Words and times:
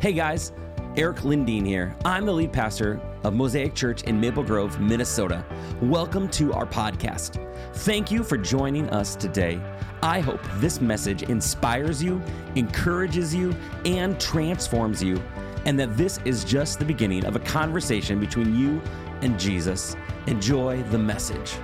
Hey 0.00 0.12
guys, 0.12 0.52
Eric 0.96 1.16
Lindeen 1.22 1.66
here. 1.66 1.92
I'm 2.04 2.24
the 2.24 2.32
lead 2.32 2.52
pastor 2.52 3.00
of 3.24 3.34
Mosaic 3.34 3.74
Church 3.74 4.04
in 4.04 4.20
Maple 4.20 4.44
Grove, 4.44 4.78
Minnesota. 4.78 5.44
Welcome 5.82 6.28
to 6.28 6.52
our 6.52 6.66
podcast. 6.66 7.44
Thank 7.78 8.08
you 8.12 8.22
for 8.22 8.38
joining 8.38 8.88
us 8.90 9.16
today. 9.16 9.60
I 10.00 10.20
hope 10.20 10.40
this 10.58 10.80
message 10.80 11.24
inspires 11.24 12.00
you, 12.00 12.22
encourages 12.54 13.34
you, 13.34 13.52
and 13.84 14.20
transforms 14.20 15.02
you, 15.02 15.20
and 15.64 15.76
that 15.80 15.96
this 15.96 16.20
is 16.24 16.44
just 16.44 16.78
the 16.78 16.84
beginning 16.84 17.24
of 17.24 17.34
a 17.34 17.40
conversation 17.40 18.20
between 18.20 18.56
you 18.56 18.80
and 19.22 19.36
Jesus. 19.36 19.96
Enjoy 20.28 20.80
the 20.84 20.98
message. 20.98 21.56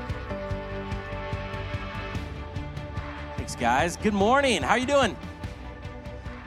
Thanks, 3.36 3.54
guys. 3.54 3.96
Good 3.96 4.12
morning. 4.12 4.60
How 4.60 4.70
are 4.70 4.78
you 4.78 4.86
doing? 4.86 5.16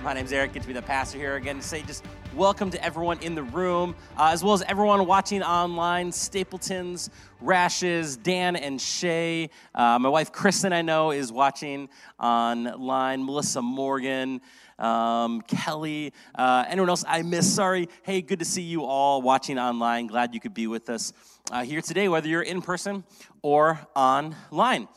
My 0.04 0.14
name's 0.14 0.32
Eric. 0.32 0.54
Good 0.54 0.62
to 0.62 0.68
be 0.68 0.76
the 0.76 0.82
pastor 0.82 1.18
here 1.18 1.38
again. 1.38 1.60
Say 1.60 1.82
just 1.82 2.06
welcome 2.36 2.70
to 2.70 2.84
everyone 2.84 3.18
in 3.20 3.34
the 3.34 3.42
room, 3.42 3.96
uh, 4.16 4.30
as 4.32 4.44
well 4.44 4.54
as 4.54 4.62
everyone 4.62 5.08
watching 5.08 5.42
online. 5.42 6.12
Stapletons, 6.12 7.10
Rashes, 7.42 8.16
Dan 8.16 8.56
and 8.56 8.80
Shay. 8.80 9.50
Uh, 9.74 9.98
my 9.98 10.08
wife 10.08 10.32
Kristen, 10.32 10.72
I 10.72 10.84
know, 10.84 11.10
is 11.10 11.32
watching 11.32 11.90
online. 12.20 13.26
Melissa 13.26 13.62
Morgan. 13.62 14.40
Um, 14.78 15.42
Kelly, 15.42 16.14
uh, 16.36 16.66
anyone 16.68 16.90
else 16.90 17.04
I 17.08 17.24
miss? 17.24 17.52
Sorry. 17.52 17.90
Hey, 18.04 18.22
good 18.22 18.38
to 18.38 18.46
see 18.46 18.62
you 18.62 18.86
all 18.86 19.24
watching 19.24 19.58
online. 19.58 20.06
Glad 20.06 20.36
you 20.36 20.40
could 20.40 20.54
be 20.54 20.68
with 20.68 20.92
us 20.92 21.12
uh, 21.52 21.64
here 21.64 21.82
today, 21.82 22.08
whether 22.08 22.28
you're 22.28 22.44
in 22.44 22.62
person 22.62 23.04
or 23.42 23.80
online. 23.96 24.88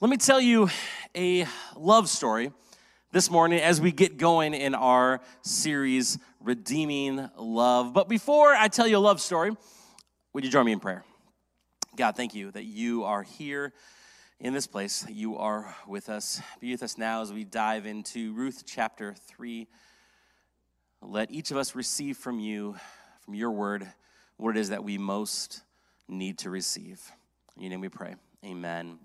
Let 0.00 0.10
me 0.10 0.16
tell 0.16 0.40
you 0.40 0.70
a 1.14 1.46
love 1.76 2.08
story 2.08 2.50
this 3.12 3.30
morning 3.30 3.60
as 3.60 3.80
we 3.80 3.92
get 3.92 4.18
going 4.18 4.52
in 4.52 4.74
our 4.74 5.20
series, 5.42 6.18
Redeeming 6.40 7.30
Love. 7.36 7.92
But 7.92 8.08
before 8.08 8.54
I 8.54 8.68
tell 8.68 8.86
you 8.86 8.98
a 8.98 8.98
love 8.98 9.20
story, 9.20 9.56
would 10.32 10.44
you 10.44 10.50
join 10.50 10.66
me 10.66 10.72
in 10.72 10.80
prayer? 10.80 11.04
God, 11.96 12.16
thank 12.16 12.34
you 12.34 12.50
that 12.50 12.64
you 12.64 13.04
are 13.04 13.22
here 13.22 13.72
in 14.38 14.52
this 14.52 14.66
place, 14.66 15.06
you 15.08 15.38
are 15.38 15.74
with 15.86 16.10
us. 16.10 16.42
Be 16.60 16.72
with 16.72 16.82
us 16.82 16.98
now 16.98 17.22
as 17.22 17.32
we 17.32 17.44
dive 17.44 17.86
into 17.86 18.34
Ruth 18.34 18.64
chapter 18.66 19.14
3. 19.14 19.66
Let 21.00 21.30
each 21.30 21.50
of 21.50 21.56
us 21.56 21.74
receive 21.74 22.18
from 22.18 22.38
you, 22.38 22.76
from 23.24 23.34
your 23.34 23.50
word, 23.50 23.86
what 24.36 24.56
it 24.56 24.60
is 24.60 24.68
that 24.68 24.84
we 24.84 24.98
most 24.98 25.62
need 26.06 26.38
to 26.38 26.50
receive. 26.50 27.00
In 27.56 27.62
your 27.62 27.70
name 27.70 27.80
we 27.80 27.88
pray. 27.88 28.16
Amen. 28.44 28.98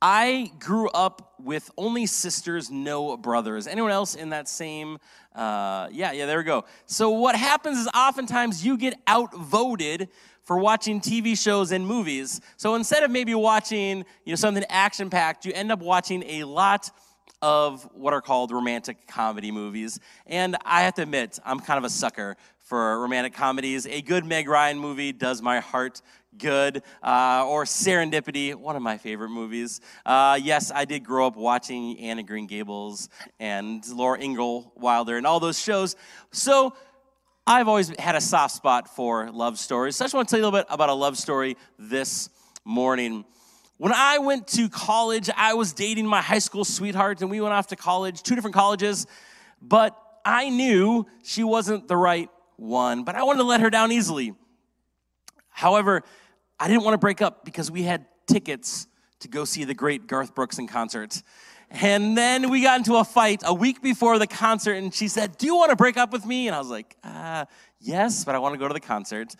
I 0.00 0.52
grew 0.60 0.88
up 0.90 1.34
with 1.40 1.70
only 1.76 2.06
sisters, 2.06 2.70
no 2.70 3.16
brothers. 3.16 3.66
Anyone 3.66 3.90
else 3.90 4.14
in 4.14 4.30
that 4.30 4.48
same? 4.48 4.98
Uh, 5.34 5.88
yeah, 5.90 6.12
yeah, 6.12 6.26
there 6.26 6.38
we 6.38 6.44
go. 6.44 6.64
So 6.86 7.10
what 7.10 7.34
happens 7.34 7.78
is 7.78 7.88
oftentimes 7.94 8.64
you 8.64 8.76
get 8.76 8.94
outvoted 9.08 10.08
for 10.44 10.58
watching 10.58 11.00
TV 11.00 11.36
shows 11.36 11.72
and 11.72 11.86
movies. 11.86 12.40
So 12.56 12.74
instead 12.74 13.02
of 13.02 13.10
maybe 13.10 13.34
watching, 13.34 13.98
you 14.24 14.32
know, 14.32 14.36
something 14.36 14.64
action 14.68 15.10
packed, 15.10 15.44
you 15.44 15.52
end 15.52 15.70
up 15.70 15.80
watching 15.80 16.22
a 16.24 16.44
lot 16.44 16.90
of 17.42 17.88
what 17.92 18.12
are 18.12 18.20
called 18.20 18.50
romantic 18.50 19.06
comedy 19.06 19.50
movies. 19.50 20.00
And 20.26 20.56
I 20.64 20.82
have 20.82 20.94
to 20.94 21.02
admit, 21.02 21.38
I'm 21.44 21.60
kind 21.60 21.78
of 21.78 21.84
a 21.84 21.90
sucker 21.90 22.36
for 22.58 23.00
romantic 23.00 23.32
comedies. 23.32 23.86
A 23.86 24.02
good 24.02 24.24
Meg 24.24 24.48
Ryan 24.48 24.78
movie 24.78 25.12
does 25.12 25.40
my 25.40 25.60
heart 25.60 26.02
good. 26.36 26.82
Uh, 27.02 27.44
or 27.46 27.64
Serendipity, 27.64 28.54
one 28.54 28.76
of 28.76 28.82
my 28.82 28.98
favorite 28.98 29.30
movies. 29.30 29.80
Uh, 30.04 30.38
yes, 30.42 30.70
I 30.74 30.84
did 30.84 31.04
grow 31.04 31.26
up 31.26 31.36
watching 31.36 31.98
Anne 31.98 32.18
of 32.18 32.26
Green 32.26 32.46
Gables 32.46 33.08
and 33.40 33.86
Laura 33.88 34.20
Ingalls 34.20 34.66
Wilder 34.76 35.16
and 35.16 35.26
all 35.26 35.40
those 35.40 35.58
shows. 35.58 35.96
So 36.30 36.74
I've 37.46 37.68
always 37.68 37.88
had 37.98 38.14
a 38.14 38.20
soft 38.20 38.54
spot 38.54 38.94
for 38.94 39.30
love 39.30 39.58
stories. 39.58 39.96
So 39.96 40.04
I 40.04 40.06
just 40.06 40.14
want 40.14 40.28
to 40.28 40.32
tell 40.32 40.38
you 40.38 40.44
a 40.44 40.48
little 40.48 40.60
bit 40.60 40.66
about 40.68 40.90
a 40.90 40.94
love 40.94 41.16
story 41.16 41.56
this 41.78 42.28
morning. 42.64 43.24
When 43.78 43.92
I 43.92 44.18
went 44.18 44.48
to 44.48 44.68
college, 44.68 45.30
I 45.34 45.54
was 45.54 45.72
dating 45.72 46.06
my 46.06 46.20
high 46.20 46.40
school 46.40 46.64
sweetheart, 46.64 47.22
and 47.22 47.30
we 47.30 47.40
went 47.40 47.54
off 47.54 47.68
to 47.68 47.76
college, 47.76 48.22
two 48.22 48.34
different 48.34 48.54
colleges, 48.54 49.06
but 49.62 49.96
I 50.24 50.50
knew 50.50 51.06
she 51.22 51.44
wasn't 51.44 51.88
the 51.88 51.96
right 51.96 52.28
one, 52.56 53.04
but 53.04 53.14
I 53.14 53.22
wanted 53.22 53.38
to 53.38 53.44
let 53.44 53.60
her 53.60 53.70
down 53.70 53.92
easily. 53.92 54.34
However, 55.58 56.04
I 56.60 56.68
didn't 56.68 56.84
want 56.84 56.94
to 56.94 56.98
break 56.98 57.20
up 57.20 57.44
because 57.44 57.68
we 57.68 57.82
had 57.82 58.06
tickets 58.28 58.86
to 59.18 59.26
go 59.26 59.44
see 59.44 59.64
the 59.64 59.74
great 59.74 60.06
Garth 60.06 60.32
Brooks 60.32 60.56
in 60.60 60.68
concert. 60.68 61.20
And 61.68 62.16
then 62.16 62.48
we 62.48 62.62
got 62.62 62.78
into 62.78 62.94
a 62.94 63.02
fight 63.02 63.42
a 63.44 63.52
week 63.52 63.82
before 63.82 64.20
the 64.20 64.28
concert, 64.28 64.74
and 64.74 64.94
she 64.94 65.08
said, 65.08 65.36
Do 65.36 65.46
you 65.46 65.56
want 65.56 65.70
to 65.70 65.76
break 65.76 65.96
up 65.96 66.12
with 66.12 66.24
me? 66.24 66.46
And 66.46 66.54
I 66.54 66.60
was 66.60 66.70
like, 66.70 66.96
uh, 67.02 67.44
Yes, 67.80 68.24
but 68.24 68.36
I 68.36 68.38
want 68.38 68.54
to 68.54 68.58
go 68.58 68.68
to 68.68 68.72
the 68.72 68.78
concert. 68.78 69.34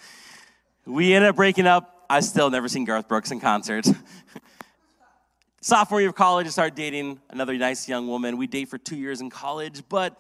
We 0.84 1.14
ended 1.14 1.30
up 1.30 1.36
breaking 1.36 1.68
up. 1.68 2.04
I 2.10 2.18
still 2.18 2.50
never 2.50 2.66
seen 2.66 2.84
Garth 2.84 3.06
Brooks 3.06 3.30
in 3.30 3.38
concert. 3.38 3.86
Sophomore 5.60 6.00
year 6.00 6.08
of 6.08 6.16
college, 6.16 6.48
I 6.48 6.50
started 6.50 6.74
dating 6.74 7.20
another 7.30 7.56
nice 7.56 7.88
young 7.88 8.08
woman. 8.08 8.38
We 8.38 8.48
date 8.48 8.70
for 8.70 8.78
two 8.78 8.96
years 8.96 9.20
in 9.20 9.30
college, 9.30 9.84
but 9.88 10.18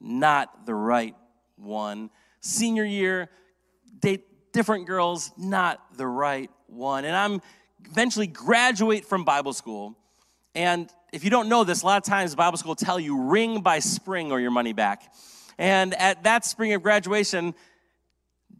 not 0.00 0.64
the 0.64 0.74
right 0.74 1.14
one. 1.56 2.08
Senior 2.40 2.84
year, 2.84 3.28
date 4.00 4.33
different 4.54 4.86
girls, 4.86 5.32
not 5.36 5.82
the 5.98 6.06
right 6.06 6.50
one. 6.68 7.04
And 7.04 7.14
I'm 7.14 7.42
eventually 7.90 8.28
graduate 8.28 9.04
from 9.04 9.24
Bible 9.24 9.52
school. 9.52 9.98
And 10.54 10.88
if 11.12 11.24
you 11.24 11.30
don't 11.30 11.48
know 11.50 11.64
this, 11.64 11.82
a 11.82 11.86
lot 11.86 11.98
of 11.98 12.04
times 12.04 12.34
Bible 12.34 12.56
school 12.56 12.74
tell 12.74 12.98
you 12.98 13.24
ring 13.24 13.60
by 13.60 13.80
spring 13.80 14.32
or 14.32 14.40
your 14.40 14.52
money 14.52 14.72
back. 14.72 15.12
And 15.58 15.92
at 15.94 16.22
that 16.24 16.46
spring 16.46 16.72
of 16.72 16.82
graduation, 16.82 17.54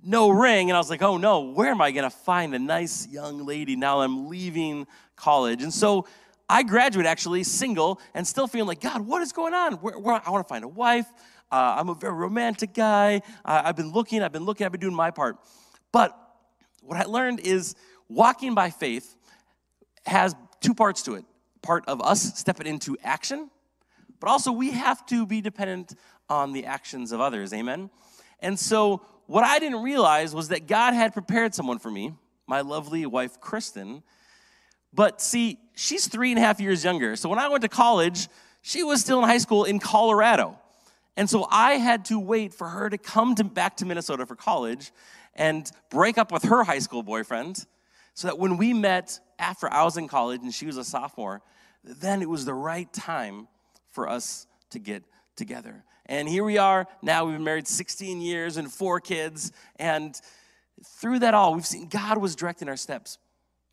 no 0.03 0.29
ring. 0.29 0.69
And 0.69 0.77
I 0.77 0.81
was 0.81 0.91
like, 0.91 1.01
oh 1.01 1.17
no, 1.17 1.41
where 1.41 1.71
am 1.71 1.81
I 1.81 1.93
going 1.93 2.11
to 2.11 2.15
find 2.15 2.55
a 2.55 2.59
nice 2.59 3.09
young 3.09 3.47
lady 3.47 3.77
now 3.77 4.01
I'm 4.01 4.29
leaving 4.29 4.87
college? 5.17 5.63
And 5.63 5.73
so 5.73 6.07
I 6.49 6.65
graduate 6.65 7.07
actually 7.07 7.45
single 7.45 8.01
and 8.15 8.27
still 8.27 8.49
feeling 8.49 8.69
like, 8.69 8.81
God, 8.81 9.01
what 9.01 9.23
is 9.23 9.33
going 9.33 9.55
on? 9.55 9.75
Where, 9.75 9.99
where 9.99 10.21
I 10.27 10.31
want 10.31 10.45
to 10.45 10.49
find 10.49 10.65
a 10.65 10.69
wife. 10.69 11.07
Uh, 11.53 11.77
I'm 11.79 11.89
a 11.89 11.95
very 11.95 12.15
romantic 12.15 12.75
guy. 12.75 13.23
Uh, 13.45 13.63
I've 13.65 13.77
been 13.77 13.93
looking, 13.93 14.23
I've 14.23 14.33
been 14.33 14.45
looking, 14.45 14.67
I've 14.67 14.73
been 14.73 14.81
doing 14.81 14.95
my 14.95 15.13
part. 15.13 15.39
But 15.95 16.19
what 16.83 16.99
I 16.99 17.05
learned 17.05 17.39
is 17.39 17.77
walking 18.09 18.53
by 18.53 18.71
faith 18.71 19.15
has 20.07 20.35
two 20.61 20.75
parts 20.75 21.05
to 21.05 21.15
it 21.15 21.25
part 21.63 21.85
of 21.87 22.03
us 22.03 22.37
stepping 22.37 22.67
into 22.67 22.97
action, 23.05 23.49
but 24.19 24.29
also 24.29 24.51
we 24.51 24.73
have 24.73 25.07
to 25.07 25.25
be 25.25 25.41
dependent 25.41 25.95
on 26.29 26.53
the 26.53 26.67
actions 26.67 27.13
of 27.13 27.21
others. 27.21 27.55
Amen? 27.55 27.91
And 28.41 28.59
so 28.59 29.03
what 29.27 29.45
I 29.45 29.61
didn't 29.61 29.83
realize 29.85 30.35
was 30.35 30.49
that 30.49 30.67
God 30.67 30.95
had 30.95 31.13
prepared 31.13 31.55
someone 31.55 31.79
for 31.79 31.93
me, 31.93 32.13
my 32.49 32.61
lovely 32.61 33.07
wife, 33.07 33.41
Kristen. 33.41 34.03
But 34.93 35.23
see, 35.23 35.59
she's 35.77 36.09
three 36.09 36.33
and 36.33 36.41
a 36.41 36.43
half 36.43 36.61
years 36.61 36.83
younger. 36.85 37.15
So 37.15 37.29
when 37.29 37.39
I 37.39 37.49
went 37.49 37.63
to 37.63 37.69
college, 37.69 38.29
she 38.63 38.83
was 38.83 39.01
still 39.01 39.21
in 39.21 39.29
high 39.29 39.39
school 39.39 39.63
in 39.63 39.79
Colorado. 39.79 40.59
And 41.17 41.31
so 41.31 41.47
I 41.49 41.75
had 41.75 42.05
to 42.07 42.19
wait 42.19 42.53
for 42.53 42.69
her 42.69 42.91
to 42.91 42.99
come 42.99 43.37
to, 43.37 43.45
back 43.45 43.77
to 43.77 43.87
Minnesota 43.87 44.27
for 44.27 44.35
college 44.35 44.91
and 45.37 45.71
break 45.91 46.19
up 46.19 46.33
with 46.33 46.45
her 46.45 46.65
high 46.65 46.79
school 46.79 47.03
boyfriend 47.03 47.67
so 48.15 48.29
that 48.29 48.39
when 48.39 48.57
we 48.57 48.73
met 48.73 49.19
after 49.39 49.73
I 49.73 49.85
was 49.85 49.97
in 49.97 50.09
college 50.09 50.41
and 50.43 50.55
she 50.55 50.67
was 50.67 50.77
a 50.77 50.85
sophomore, 50.85 51.43
then 51.83 52.23
it 52.23 52.29
was 52.29 52.45
the 52.45 52.55
right 52.55 52.91
time 52.93 53.49
for 53.91 54.09
us 54.09 54.47
to 54.71 54.79
get 54.79 55.03
together. 55.37 55.85
And 56.07 56.29
here 56.29 56.45
we 56.45 56.59
are 56.59 56.87
now, 57.03 57.25
we've 57.25 57.35
been 57.35 57.45
married 57.45 57.67
16 57.67 58.21
years 58.21 58.57
and 58.57 58.73
four 58.73 59.01
kids. 59.01 59.53
And 59.77 60.19
through 60.85 61.21
that 61.21 61.35
all, 61.35 61.55
we've 61.55 61.67
seen 61.67 61.89
God 61.89 62.19
was 62.19 62.37
directing 62.37 62.69
our 62.69 62.77
steps. 62.77 63.19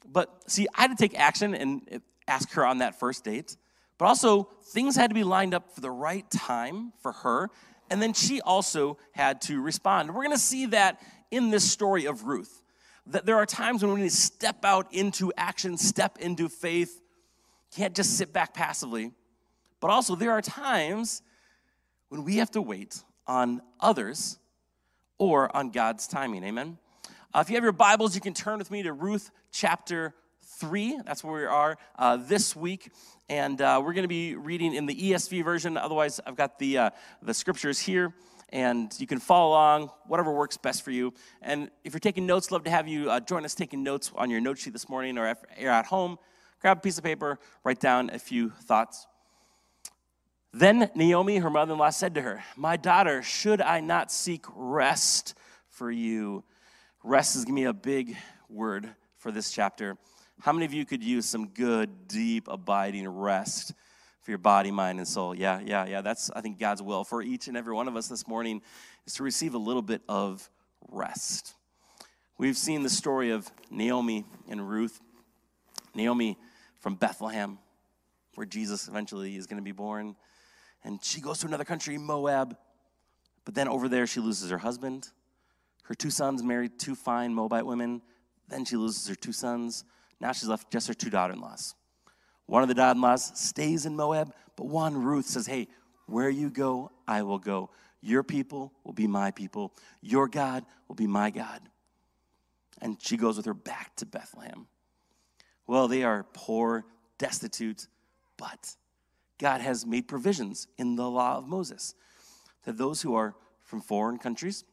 But 0.05 0.49
see, 0.49 0.67
I 0.75 0.83
had 0.83 0.97
to 0.97 0.97
take 0.97 1.17
action 1.17 1.53
and 1.53 2.01
ask 2.27 2.51
her 2.53 2.65
on 2.65 2.79
that 2.79 2.99
first 2.99 3.23
date. 3.23 3.57
But 3.97 4.05
also, 4.05 4.49
things 4.63 4.95
had 4.95 5.11
to 5.11 5.13
be 5.13 5.23
lined 5.23 5.53
up 5.53 5.75
for 5.75 5.81
the 5.81 5.91
right 5.91 6.29
time 6.31 6.93
for 7.01 7.11
her. 7.11 7.49
And 7.89 8.01
then 8.01 8.13
she 8.13 8.41
also 8.41 8.97
had 9.11 9.41
to 9.41 9.61
respond. 9.61 10.09
We're 10.09 10.23
going 10.23 10.31
to 10.31 10.39
see 10.39 10.67
that 10.67 11.01
in 11.31 11.49
this 11.49 11.69
story 11.69 12.05
of 12.05 12.25
Ruth. 12.25 12.61
That 13.07 13.25
there 13.25 13.37
are 13.37 13.45
times 13.45 13.81
when 13.81 13.93
we 13.93 14.01
need 14.01 14.09
to 14.09 14.15
step 14.15 14.63
out 14.63 14.93
into 14.93 15.33
action, 15.35 15.77
step 15.77 16.19
into 16.19 16.49
faith. 16.49 17.01
Can't 17.75 17.95
just 17.95 18.17
sit 18.17 18.31
back 18.31 18.53
passively. 18.53 19.11
But 19.79 19.89
also, 19.89 20.15
there 20.15 20.31
are 20.31 20.41
times 20.41 21.23
when 22.09 22.23
we 22.23 22.35
have 22.35 22.51
to 22.51 22.61
wait 22.61 23.03
on 23.25 23.61
others 23.79 24.37
or 25.17 25.55
on 25.55 25.71
God's 25.71 26.07
timing. 26.07 26.43
Amen. 26.43 26.77
Uh, 27.33 27.39
if 27.39 27.49
you 27.49 27.55
have 27.55 27.63
your 27.63 27.71
Bibles, 27.71 28.13
you 28.13 28.21
can 28.21 28.33
turn 28.33 28.59
with 28.59 28.69
me 28.69 28.83
to 28.83 28.91
Ruth 28.91 29.31
chapter 29.51 30.13
3. 30.59 30.99
That's 31.05 31.23
where 31.23 31.33
we 31.33 31.45
are 31.45 31.77
uh, 31.97 32.17
this 32.17 32.55
week. 32.55 32.91
And 33.29 33.61
uh, 33.61 33.81
we're 33.83 33.93
going 33.93 34.03
to 34.03 34.09
be 34.09 34.35
reading 34.35 34.73
in 34.73 34.85
the 34.85 34.95
ESV 34.95 35.43
version. 35.43 35.77
Otherwise, 35.77 36.19
I've 36.25 36.35
got 36.35 36.59
the, 36.59 36.77
uh, 36.77 36.89
the 37.21 37.33
scriptures 37.33 37.79
here. 37.79 38.13
And 38.51 38.93
you 38.99 39.07
can 39.07 39.19
follow 39.19 39.51
along, 39.51 39.91
whatever 40.07 40.33
works 40.33 40.57
best 40.57 40.83
for 40.83 40.91
you. 40.91 41.13
And 41.41 41.69
if 41.83 41.93
you're 41.93 41.99
taking 41.99 42.25
notes, 42.25 42.51
love 42.51 42.65
to 42.65 42.69
have 42.69 42.87
you 42.87 43.09
uh, 43.09 43.19
join 43.21 43.45
us 43.45 43.55
taking 43.55 43.81
notes 43.81 44.11
on 44.15 44.29
your 44.29 44.41
note 44.41 44.57
sheet 44.57 44.73
this 44.73 44.89
morning 44.89 45.17
or 45.17 45.27
if 45.29 45.37
you're 45.57 45.71
at 45.71 45.85
home. 45.85 46.17
Grab 46.59 46.77
a 46.77 46.81
piece 46.81 46.97
of 46.97 47.03
paper, 47.03 47.39
write 47.63 47.79
down 47.79 48.09
a 48.11 48.19
few 48.19 48.49
thoughts. 48.49 49.07
Then 50.53 50.91
Naomi, 50.95 51.37
her 51.37 51.49
mother 51.49 51.73
in 51.73 51.79
law, 51.79 51.89
said 51.89 52.13
to 52.15 52.21
her, 52.21 52.43
My 52.57 52.75
daughter, 52.75 53.23
should 53.23 53.61
I 53.61 53.79
not 53.79 54.11
seek 54.11 54.45
rest 54.53 55.33
for 55.69 55.89
you? 55.89 56.43
Rest 57.03 57.35
is 57.35 57.45
going 57.45 57.55
to 57.55 57.61
be 57.61 57.65
a 57.65 57.73
big 57.73 58.17
word 58.49 58.93
for 59.17 59.31
this 59.31 59.51
chapter. 59.51 59.97
How 60.41 60.51
many 60.51 60.65
of 60.65 60.73
you 60.73 60.85
could 60.85 61.03
use 61.03 61.25
some 61.25 61.47
good, 61.47 62.07
deep, 62.07 62.47
abiding 62.47 63.07
rest 63.07 63.73
for 64.21 64.31
your 64.31 64.37
body, 64.37 64.71
mind, 64.71 64.99
and 64.99 65.07
soul? 65.07 65.35
Yeah, 65.35 65.59
yeah, 65.63 65.85
yeah. 65.85 66.01
That's, 66.01 66.29
I 66.31 66.41
think, 66.41 66.59
God's 66.59 66.81
will 66.81 67.03
for 67.03 67.21
each 67.21 67.47
and 67.47 67.57
every 67.57 67.73
one 67.73 67.87
of 67.87 67.95
us 67.95 68.07
this 68.07 68.27
morning 68.27 68.61
is 69.05 69.13
to 69.15 69.23
receive 69.23 69.53
a 69.53 69.59
little 69.59 69.81
bit 69.81 70.01
of 70.07 70.49
rest. 70.89 71.55
We've 72.37 72.57
seen 72.57 72.83
the 72.83 72.89
story 72.89 73.31
of 73.31 73.49
Naomi 73.69 74.25
and 74.49 74.67
Ruth. 74.67 74.99
Naomi 75.93 76.37
from 76.79 76.95
Bethlehem, 76.95 77.59
where 78.35 78.45
Jesus 78.45 78.87
eventually 78.87 79.35
is 79.35 79.45
going 79.45 79.57
to 79.57 79.63
be 79.63 79.73
born 79.73 80.15
and 80.83 81.03
she 81.03 81.21
goes 81.21 81.39
to 81.39 81.47
another 81.47 81.63
country, 81.65 81.97
Moab. 81.97 82.57
But 83.45 83.55
then 83.55 83.67
over 83.67 83.87
there, 83.87 84.07
she 84.07 84.19
loses 84.19 84.49
her 84.49 84.57
husband. 84.57 85.09
Her 85.83 85.95
two 85.95 86.09
sons 86.09 86.43
married 86.43 86.79
two 86.79 86.95
fine 86.95 87.33
Moabite 87.33 87.65
women. 87.65 88.01
Then 88.47 88.65
she 88.65 88.77
loses 88.77 89.07
her 89.07 89.15
two 89.15 89.31
sons. 89.31 89.83
Now 90.19 90.31
she's 90.31 90.49
left 90.49 90.71
just 90.71 90.87
her 90.87 90.93
two 90.93 91.09
daughter 91.09 91.33
in 91.33 91.41
laws. 91.41 91.75
One 92.51 92.63
of 92.63 92.67
the 92.67 92.75
daughter 92.75 92.97
in 92.97 93.01
laws 93.01 93.31
stays 93.39 93.85
in 93.85 93.95
Moab, 93.95 94.33
but 94.57 94.67
one, 94.67 95.01
Ruth, 95.01 95.25
says, 95.25 95.47
Hey, 95.47 95.69
where 96.07 96.29
you 96.29 96.49
go, 96.49 96.91
I 97.07 97.21
will 97.21 97.39
go. 97.39 97.69
Your 98.01 98.23
people 98.23 98.73
will 98.83 98.91
be 98.91 99.07
my 99.07 99.31
people. 99.31 99.73
Your 100.01 100.27
God 100.27 100.65
will 100.89 100.95
be 100.95 101.07
my 101.07 101.29
God. 101.29 101.61
And 102.81 103.01
she 103.01 103.15
goes 103.15 103.37
with 103.37 103.45
her 103.45 103.53
back 103.53 103.95
to 103.95 104.05
Bethlehem. 104.05 104.67
Well, 105.65 105.87
they 105.87 106.03
are 106.03 106.25
poor, 106.33 106.83
destitute, 107.17 107.87
but 108.35 108.75
God 109.39 109.61
has 109.61 109.85
made 109.85 110.09
provisions 110.09 110.67
in 110.77 110.97
the 110.97 111.09
law 111.09 111.37
of 111.37 111.47
Moses 111.47 111.95
that 112.65 112.77
those 112.77 113.01
who 113.01 113.15
are 113.15 113.33
from 113.63 113.79
foreign 113.79 114.17
countries, 114.17 114.65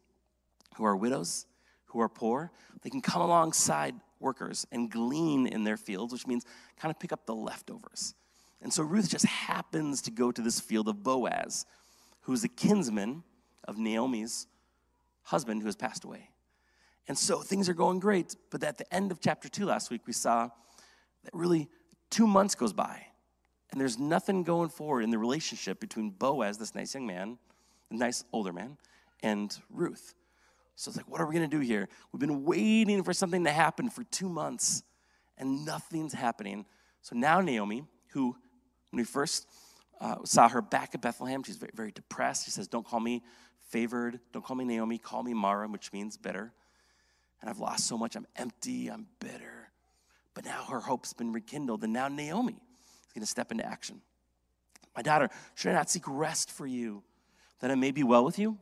who 0.74 0.84
are 0.84 0.96
widows, 0.96 1.46
who 1.84 2.00
are 2.00 2.08
poor, 2.08 2.50
they 2.82 2.90
can 2.90 3.02
come 3.02 3.22
alongside 3.22 3.94
workers 4.20 4.66
and 4.72 4.90
glean 4.90 5.46
in 5.46 5.64
their 5.64 5.76
fields, 5.76 6.12
which 6.12 6.26
means 6.26 6.44
kind 6.78 6.90
of 6.90 6.98
pick 6.98 7.12
up 7.12 7.26
the 7.26 7.34
leftovers. 7.34 8.14
And 8.60 8.72
so 8.72 8.82
Ruth 8.82 9.08
just 9.08 9.26
happens 9.26 10.02
to 10.02 10.10
go 10.10 10.32
to 10.32 10.42
this 10.42 10.60
field 10.60 10.88
of 10.88 11.02
Boaz, 11.02 11.64
who's 12.22 12.42
a 12.44 12.48
kinsman 12.48 13.22
of 13.64 13.78
Naomi's 13.78 14.46
husband 15.22 15.62
who 15.62 15.66
has 15.66 15.76
passed 15.76 16.04
away. 16.04 16.30
And 17.06 17.16
so 17.16 17.40
things 17.40 17.68
are 17.68 17.74
going 17.74 18.00
great. 18.00 18.36
But 18.50 18.64
at 18.64 18.78
the 18.78 18.94
end 18.94 19.12
of 19.12 19.20
chapter 19.20 19.48
two 19.48 19.66
last 19.66 19.90
week, 19.90 20.02
we 20.06 20.12
saw 20.12 20.50
that 21.24 21.34
really 21.34 21.68
two 22.10 22.26
months 22.26 22.54
goes 22.54 22.72
by 22.72 23.06
and 23.70 23.80
there's 23.80 23.98
nothing 23.98 24.42
going 24.42 24.70
forward 24.70 25.02
in 25.02 25.10
the 25.10 25.18
relationship 25.18 25.80
between 25.80 26.10
Boaz, 26.10 26.58
this 26.58 26.74
nice 26.74 26.94
young 26.94 27.06
man, 27.06 27.38
nice 27.90 28.24
older 28.32 28.52
man, 28.52 28.78
and 29.22 29.56
Ruth. 29.70 30.14
So 30.78 30.90
it's 30.90 30.96
like, 30.96 31.08
what 31.08 31.20
are 31.20 31.26
we 31.26 31.34
going 31.34 31.50
to 31.50 31.56
do 31.56 31.60
here? 31.60 31.88
We've 32.12 32.20
been 32.20 32.44
waiting 32.44 33.02
for 33.02 33.12
something 33.12 33.42
to 33.42 33.50
happen 33.50 33.90
for 33.90 34.04
two 34.04 34.28
months, 34.28 34.84
and 35.36 35.64
nothing's 35.64 36.12
happening. 36.12 36.66
So 37.02 37.16
now 37.16 37.40
Naomi, 37.40 37.82
who, 38.12 38.36
when 38.90 39.00
we 39.00 39.04
first 39.04 39.48
uh, 40.00 40.18
saw 40.22 40.48
her 40.48 40.62
back 40.62 40.94
at 40.94 41.02
Bethlehem, 41.02 41.42
she's 41.42 41.56
very, 41.56 41.72
very 41.74 41.90
depressed. 41.90 42.44
She 42.44 42.52
says, 42.52 42.68
Don't 42.68 42.86
call 42.86 43.00
me 43.00 43.24
favored. 43.70 44.20
Don't 44.32 44.44
call 44.44 44.54
me 44.54 44.64
Naomi. 44.64 44.98
Call 44.98 45.24
me 45.24 45.34
Mara, 45.34 45.66
which 45.66 45.92
means 45.92 46.16
bitter. 46.16 46.52
And 47.40 47.50
I've 47.50 47.58
lost 47.58 47.88
so 47.88 47.98
much. 47.98 48.14
I'm 48.14 48.28
empty. 48.36 48.86
I'm 48.86 49.08
bitter. 49.18 49.72
But 50.32 50.44
now 50.44 50.62
her 50.70 50.78
hope's 50.78 51.12
been 51.12 51.32
rekindled. 51.32 51.82
And 51.82 51.92
now 51.92 52.06
Naomi 52.06 52.52
is 52.52 53.12
going 53.12 53.22
to 53.22 53.26
step 53.26 53.50
into 53.50 53.66
action. 53.66 54.00
My 54.94 55.02
daughter, 55.02 55.28
should 55.56 55.72
I 55.72 55.74
not 55.74 55.90
seek 55.90 56.04
rest 56.06 56.52
for 56.52 56.68
you, 56.68 57.02
that 57.58 57.72
I 57.72 57.74
may 57.74 57.90
be 57.90 58.04
well 58.04 58.24
with 58.24 58.38
you? 58.38 58.58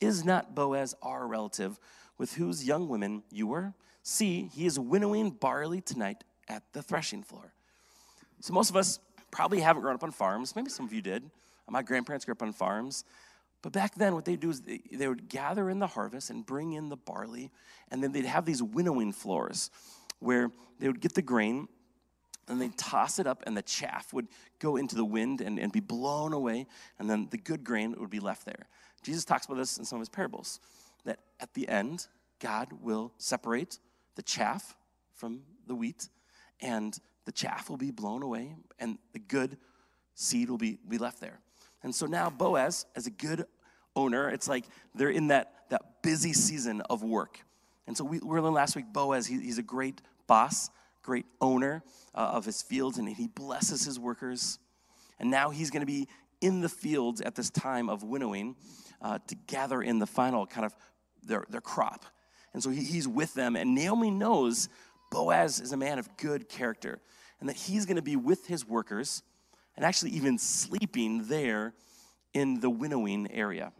Is 0.00 0.24
not 0.24 0.54
Boaz 0.54 0.94
our 1.02 1.26
relative, 1.26 1.78
with 2.18 2.34
whose 2.34 2.64
young 2.64 2.88
women 2.88 3.22
you 3.30 3.46
were? 3.46 3.74
See, 4.02 4.50
he 4.54 4.66
is 4.66 4.78
winnowing 4.78 5.30
barley 5.30 5.80
tonight 5.80 6.24
at 6.48 6.62
the 6.72 6.82
threshing 6.82 7.22
floor. 7.22 7.52
So, 8.40 8.52
most 8.52 8.70
of 8.70 8.76
us 8.76 9.00
probably 9.30 9.60
haven't 9.60 9.82
grown 9.82 9.94
up 9.94 10.04
on 10.04 10.12
farms. 10.12 10.54
Maybe 10.54 10.70
some 10.70 10.86
of 10.86 10.92
you 10.92 11.02
did. 11.02 11.30
My 11.68 11.82
grandparents 11.82 12.24
grew 12.24 12.32
up 12.32 12.42
on 12.42 12.52
farms. 12.52 13.04
But 13.62 13.72
back 13.72 13.94
then, 13.96 14.14
what 14.14 14.24
they'd 14.24 14.38
do 14.38 14.50
is 14.50 14.62
they, 14.62 15.08
would 15.08 15.28
gather 15.28 15.68
in 15.70 15.80
the 15.80 15.86
harvest 15.88 16.30
and 16.30 16.46
bring 16.46 16.74
in 16.74 16.88
the 16.88 16.96
barley, 16.96 17.50
and 17.90 18.02
then 18.02 18.12
they'd 18.12 18.24
have 18.24 18.44
these 18.44 18.62
winnowing 18.62 19.12
floors 19.12 19.70
where 20.20 20.52
they 20.78 20.86
would 20.86 21.00
get 21.00 21.14
the 21.14 21.22
grain 21.22 21.68
and 22.48 22.60
they'd 22.60 22.76
toss 22.78 23.18
it 23.18 23.26
up, 23.26 23.42
and 23.44 23.56
the 23.56 23.62
chaff 23.62 24.12
would 24.12 24.28
go 24.60 24.76
into 24.76 24.94
the 24.94 25.04
wind 25.04 25.40
and, 25.40 25.58
and 25.58 25.72
be 25.72 25.80
blown 25.80 26.32
away, 26.32 26.66
and 26.98 27.10
then 27.10 27.26
the 27.30 27.38
good 27.38 27.64
grain 27.64 27.92
would 27.98 28.10
be 28.10 28.20
left 28.20 28.44
there. 28.44 28.68
Jesus 29.06 29.24
talks 29.24 29.46
about 29.46 29.56
this 29.58 29.78
in 29.78 29.84
some 29.84 29.96
of 29.96 30.00
his 30.00 30.08
parables 30.08 30.60
that 31.04 31.20
at 31.40 31.54
the 31.54 31.68
end, 31.68 32.08
God 32.40 32.68
will 32.82 33.12
separate 33.18 33.78
the 34.16 34.22
chaff 34.22 34.76
from 35.14 35.42
the 35.66 35.74
wheat, 35.74 36.08
and 36.60 36.98
the 37.24 37.32
chaff 37.32 37.70
will 37.70 37.76
be 37.76 37.90
blown 37.90 38.22
away, 38.22 38.56
and 38.78 38.98
the 39.12 39.18
good 39.18 39.56
seed 40.14 40.50
will 40.50 40.58
be, 40.58 40.78
be 40.88 40.98
left 40.98 41.20
there. 41.20 41.40
And 41.82 41.94
so 41.94 42.06
now, 42.06 42.30
Boaz, 42.30 42.86
as 42.96 43.06
a 43.06 43.10
good 43.10 43.46
owner, 43.94 44.28
it's 44.28 44.48
like 44.48 44.64
they're 44.94 45.10
in 45.10 45.28
that, 45.28 45.52
that 45.70 46.02
busy 46.02 46.32
season 46.32 46.80
of 46.82 47.02
work. 47.02 47.40
And 47.86 47.96
so 47.96 48.04
we, 48.04 48.18
we 48.18 48.40
learned 48.40 48.54
last 48.54 48.74
week 48.74 48.86
Boaz, 48.92 49.26
he, 49.26 49.40
he's 49.40 49.58
a 49.58 49.62
great 49.62 50.02
boss 50.26 50.70
great 51.06 51.24
owner 51.40 51.84
uh, 52.14 52.32
of 52.34 52.44
his 52.44 52.60
fields, 52.60 52.98
and 52.98 53.08
he 53.08 53.28
blesses 53.28 53.84
his 53.84 53.98
workers. 53.98 54.58
And 55.18 55.30
now 55.30 55.50
he's 55.50 55.70
going 55.70 55.80
to 55.80 55.86
be 55.86 56.08
in 56.40 56.60
the 56.60 56.68
fields 56.68 57.20
at 57.20 57.34
this 57.34 57.50
time 57.50 57.88
of 57.88 58.02
winnowing 58.02 58.56
uh, 59.00 59.18
to 59.26 59.34
gather 59.46 59.82
in 59.82 59.98
the 59.98 60.06
final 60.06 60.46
kind 60.46 60.64
of 60.64 60.74
their, 61.22 61.44
their 61.48 61.60
crop. 61.60 62.04
And 62.52 62.62
so 62.62 62.70
he, 62.70 62.82
he's 62.82 63.08
with 63.08 63.34
them, 63.34 63.56
and 63.56 63.74
Naomi 63.74 64.10
knows 64.10 64.68
Boaz 65.10 65.60
is 65.60 65.72
a 65.72 65.76
man 65.76 65.98
of 65.98 66.16
good 66.16 66.48
character 66.48 67.00
and 67.40 67.48
that 67.48 67.56
he's 67.56 67.86
going 67.86 67.96
to 67.96 68.02
be 68.02 68.16
with 68.16 68.46
his 68.46 68.66
workers 68.66 69.22
and 69.76 69.84
actually 69.84 70.12
even 70.12 70.38
sleeping 70.38 71.28
there 71.28 71.74
in 72.32 72.60
the 72.60 72.70
winnowing 72.70 73.30
area. 73.30 73.72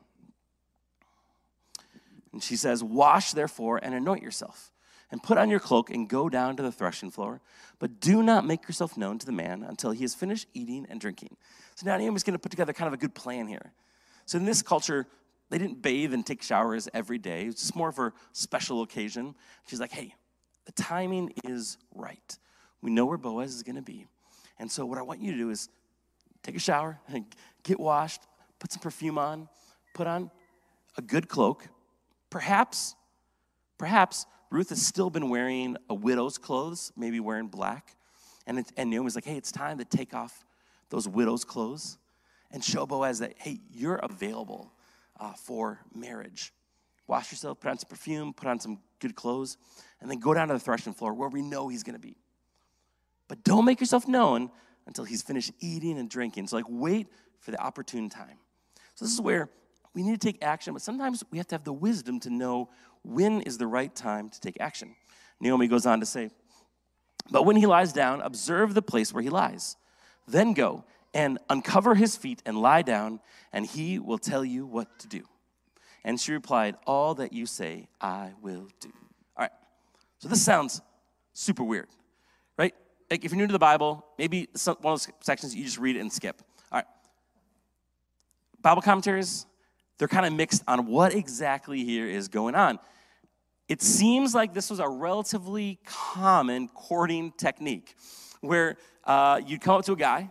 And 2.32 2.42
she 2.42 2.56
says, 2.56 2.84
Wash 2.84 3.32
therefore 3.32 3.80
and 3.82 3.94
anoint 3.94 4.22
yourself 4.22 4.72
and 5.10 5.22
put 5.22 5.38
on 5.38 5.48
your 5.48 5.60
cloak 5.60 5.90
and 5.90 6.08
go 6.08 6.28
down 6.28 6.56
to 6.56 6.62
the 6.62 6.72
threshing 6.72 7.10
floor. 7.10 7.40
But 7.78 8.00
do 8.00 8.22
not 8.22 8.44
make 8.44 8.68
yourself 8.68 8.96
known 8.96 9.18
to 9.18 9.26
the 9.26 9.32
man 9.32 9.62
until 9.62 9.92
he 9.92 10.02
has 10.02 10.14
finished 10.14 10.48
eating 10.52 10.86
and 10.90 11.00
drinking. 11.00 11.36
So 11.76 11.84
now 11.84 11.98
Naomi's 11.98 12.22
going 12.22 12.32
to 12.32 12.38
put 12.38 12.50
together 12.50 12.72
kind 12.72 12.88
of 12.88 12.94
a 12.94 12.96
good 12.96 13.14
plan 13.14 13.46
here. 13.46 13.72
So 14.24 14.38
in 14.38 14.46
this 14.46 14.62
culture, 14.62 15.06
they 15.50 15.58
didn't 15.58 15.82
bathe 15.82 16.14
and 16.14 16.24
take 16.24 16.42
showers 16.42 16.88
every 16.94 17.18
day. 17.18 17.44
It's 17.44 17.60
just 17.60 17.76
more 17.76 17.90
of 17.90 17.98
a 17.98 18.14
special 18.32 18.80
occasion. 18.80 19.34
She's 19.68 19.78
like, 19.78 19.92
hey, 19.92 20.14
the 20.64 20.72
timing 20.72 21.34
is 21.44 21.76
right. 21.94 22.38
We 22.80 22.90
know 22.90 23.04
where 23.04 23.18
Boaz 23.18 23.54
is 23.54 23.62
going 23.62 23.76
to 23.76 23.82
be. 23.82 24.06
And 24.58 24.72
so 24.72 24.86
what 24.86 24.96
I 24.96 25.02
want 25.02 25.20
you 25.20 25.32
to 25.32 25.36
do 25.36 25.50
is 25.50 25.68
take 26.42 26.56
a 26.56 26.58
shower, 26.60 26.98
get 27.62 27.78
washed, 27.78 28.22
put 28.58 28.72
some 28.72 28.80
perfume 28.80 29.18
on, 29.18 29.46
put 29.94 30.06
on 30.06 30.30
a 30.96 31.02
good 31.02 31.28
cloak. 31.28 31.68
Perhaps, 32.30 32.94
perhaps 33.76 34.24
Ruth 34.50 34.70
has 34.70 34.80
still 34.80 35.10
been 35.10 35.28
wearing 35.28 35.76
a 35.90 35.94
widow's 35.94 36.38
clothes, 36.38 36.90
maybe 36.96 37.20
wearing 37.20 37.48
black. 37.48 37.96
And, 38.46 38.60
it, 38.60 38.72
and 38.78 38.88
Naomi's 38.88 39.14
like, 39.14 39.26
hey, 39.26 39.36
it's 39.36 39.52
time 39.52 39.76
to 39.76 39.84
take 39.84 40.14
off 40.14 40.45
those 40.90 41.08
widow's 41.08 41.44
clothes 41.44 41.98
and 42.50 42.62
show 42.62 42.86
Boaz 42.86 43.18
that, 43.18 43.34
hey, 43.38 43.60
you're 43.70 43.96
available 43.96 44.72
uh, 45.18 45.32
for 45.32 45.80
marriage. 45.94 46.52
Wash 47.06 47.30
yourself, 47.30 47.60
put 47.60 47.70
on 47.70 47.78
some 47.78 47.88
perfume, 47.88 48.32
put 48.32 48.48
on 48.48 48.58
some 48.58 48.78
good 49.00 49.14
clothes, 49.14 49.56
and 50.00 50.10
then 50.10 50.18
go 50.18 50.34
down 50.34 50.48
to 50.48 50.54
the 50.54 50.60
threshing 50.60 50.92
floor 50.92 51.14
where 51.14 51.28
we 51.28 51.42
know 51.42 51.68
he's 51.68 51.82
going 51.82 51.94
to 51.94 52.00
be. 52.00 52.16
But 53.28 53.44
don't 53.44 53.64
make 53.64 53.80
yourself 53.80 54.06
known 54.06 54.50
until 54.86 55.04
he's 55.04 55.22
finished 55.22 55.52
eating 55.60 55.98
and 55.98 56.08
drinking. 56.08 56.46
So, 56.46 56.56
like, 56.56 56.66
wait 56.68 57.08
for 57.40 57.50
the 57.50 57.60
opportune 57.60 58.08
time. 58.08 58.38
So, 58.94 59.04
this 59.04 59.12
is 59.12 59.20
where 59.20 59.50
we 59.94 60.02
need 60.02 60.20
to 60.20 60.26
take 60.26 60.44
action, 60.44 60.72
but 60.72 60.82
sometimes 60.82 61.24
we 61.30 61.38
have 61.38 61.46
to 61.48 61.54
have 61.54 61.64
the 61.64 61.72
wisdom 61.72 62.20
to 62.20 62.30
know 62.30 62.70
when 63.02 63.40
is 63.42 63.58
the 63.58 63.66
right 63.66 63.94
time 63.94 64.28
to 64.28 64.40
take 64.40 64.60
action. 64.60 64.94
Naomi 65.40 65.68
goes 65.68 65.86
on 65.86 66.00
to 66.00 66.06
say, 66.06 66.30
But 67.30 67.44
when 67.44 67.56
he 67.56 67.66
lies 67.66 67.92
down, 67.92 68.20
observe 68.20 68.74
the 68.74 68.82
place 68.82 69.12
where 69.12 69.22
he 69.22 69.30
lies. 69.30 69.76
Then 70.26 70.52
go 70.52 70.84
and 71.14 71.38
uncover 71.48 71.94
his 71.94 72.16
feet 72.16 72.42
and 72.44 72.60
lie 72.60 72.82
down, 72.82 73.20
and 73.52 73.66
he 73.66 73.98
will 73.98 74.18
tell 74.18 74.44
you 74.44 74.66
what 74.66 74.98
to 74.98 75.08
do. 75.08 75.22
And 76.04 76.20
she 76.20 76.32
replied, 76.32 76.76
All 76.86 77.14
that 77.14 77.32
you 77.32 77.46
say, 77.46 77.88
I 78.00 78.32
will 78.42 78.68
do. 78.80 78.92
All 79.36 79.42
right. 79.42 79.50
So 80.18 80.28
this 80.28 80.42
sounds 80.42 80.80
super 81.32 81.64
weird, 81.64 81.88
right? 82.58 82.74
Like 83.10 83.24
if 83.24 83.30
you're 83.30 83.38
new 83.38 83.46
to 83.46 83.52
the 83.52 83.58
Bible, 83.58 84.04
maybe 84.18 84.48
some, 84.54 84.76
one 84.80 84.94
of 84.94 85.00
those 85.00 85.12
sections 85.20 85.54
you 85.54 85.64
just 85.64 85.78
read 85.78 85.96
and 85.96 86.12
skip. 86.12 86.42
All 86.70 86.78
right. 86.78 86.86
Bible 88.62 88.82
commentaries, 88.82 89.46
they're 89.98 90.08
kind 90.08 90.26
of 90.26 90.32
mixed 90.32 90.62
on 90.68 90.86
what 90.86 91.14
exactly 91.14 91.84
here 91.84 92.06
is 92.06 92.28
going 92.28 92.54
on. 92.54 92.78
It 93.68 93.82
seems 93.82 94.34
like 94.34 94.54
this 94.54 94.70
was 94.70 94.78
a 94.78 94.88
relatively 94.88 95.80
common 95.84 96.68
courting 96.68 97.32
technique 97.36 97.96
where 98.40 98.76
uh, 99.04 99.40
you'd 99.46 99.60
come 99.60 99.76
up 99.76 99.84
to 99.84 99.92
a 99.92 99.96
guy 99.96 100.30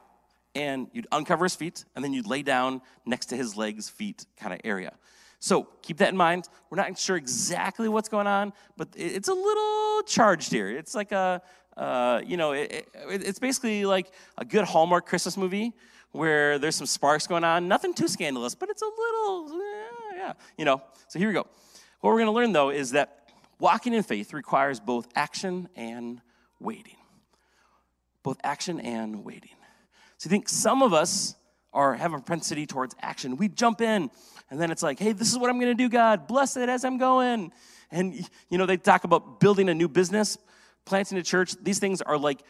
and 0.53 0.87
you'd 0.93 1.07
uncover 1.11 1.43
his 1.45 1.55
feet, 1.55 1.83
and 1.95 2.03
then 2.03 2.13
you'd 2.13 2.27
lay 2.27 2.41
down 2.41 2.81
next 3.05 3.25
to 3.27 3.35
his 3.35 3.57
legs, 3.57 3.89
feet 3.89 4.25
kind 4.37 4.53
of 4.53 4.61
area. 4.63 4.93
So 5.39 5.67
keep 5.81 5.97
that 5.97 6.09
in 6.09 6.17
mind. 6.17 6.47
We're 6.69 6.77
not 6.77 6.97
sure 6.97 7.17
exactly 7.17 7.89
what's 7.89 8.09
going 8.09 8.25
on, 8.25 8.53
but 8.77 8.87
it's 8.95 9.27
a 9.27 9.33
little 9.33 10.01
charged 10.03 10.51
here. 10.51 10.69
It's 10.69 10.95
like 10.95 11.11
a, 11.11 11.41
uh, 11.75 12.21
you 12.25 12.37
know, 12.37 12.53
it, 12.53 12.71
it, 12.71 12.87
it's 13.23 13.37
basically 13.37 13.85
like 13.85 14.11
a 14.37 14.45
good 14.45 14.63
Hallmark 14.63 15.05
Christmas 15.05 15.35
movie 15.35 15.73
where 16.13 16.57
there's 16.57 16.75
some 16.75 16.87
sparks 16.87 17.27
going 17.27 17.43
on. 17.43 17.67
Nothing 17.67 17.93
too 17.93 18.07
scandalous, 18.07 18.55
but 18.55 18.69
it's 18.69 18.81
a 18.81 18.85
little, 18.85 19.59
yeah, 19.59 20.17
yeah. 20.17 20.33
you 20.57 20.63
know. 20.63 20.81
So 21.09 21.19
here 21.19 21.27
we 21.27 21.33
go. 21.33 21.45
What 21.99 22.11
we're 22.11 22.19
going 22.19 22.27
to 22.27 22.31
learn 22.31 22.53
though 22.53 22.69
is 22.69 22.91
that 22.91 23.29
walking 23.59 23.93
in 23.93 24.03
faith 24.03 24.33
requires 24.33 24.79
both 24.79 25.07
action 25.15 25.67
and 25.75 26.21
waiting. 26.59 26.97
Both 28.25 28.39
action 28.43 28.79
and 28.79 29.23
waiting. 29.23 29.51
So 30.17 30.25
you 30.27 30.31
think 30.31 30.49
some 30.49 30.81
of 30.81 30.93
us 30.93 31.35
are 31.71 31.93
have 31.93 32.11
a 32.11 32.17
propensity 32.17 32.65
towards 32.65 32.95
action. 32.99 33.37
We 33.37 33.49
jump 33.49 33.81
in, 33.81 34.09
and 34.49 34.59
then 34.59 34.71
it's 34.71 34.81
like, 34.81 34.97
hey, 34.97 35.11
this 35.11 35.31
is 35.31 35.37
what 35.37 35.51
I'm 35.51 35.59
to 35.59 35.75
do, 35.75 35.89
God. 35.89 36.25
Bless 36.25 36.57
it 36.57 36.67
as 36.67 36.83
I'm 36.83 36.97
going. 36.97 37.51
And 37.91 38.27
you 38.49 38.57
know, 38.57 38.65
they 38.65 38.77
talk 38.77 39.03
about 39.03 39.39
building 39.39 39.69
a 39.69 39.75
new 39.75 39.87
business, 39.87 40.39
planting 40.85 41.19
a 41.19 41.21
church. 41.21 41.53
These 41.61 41.77
things 41.77 42.01
are 42.01 42.17
like 42.17 42.41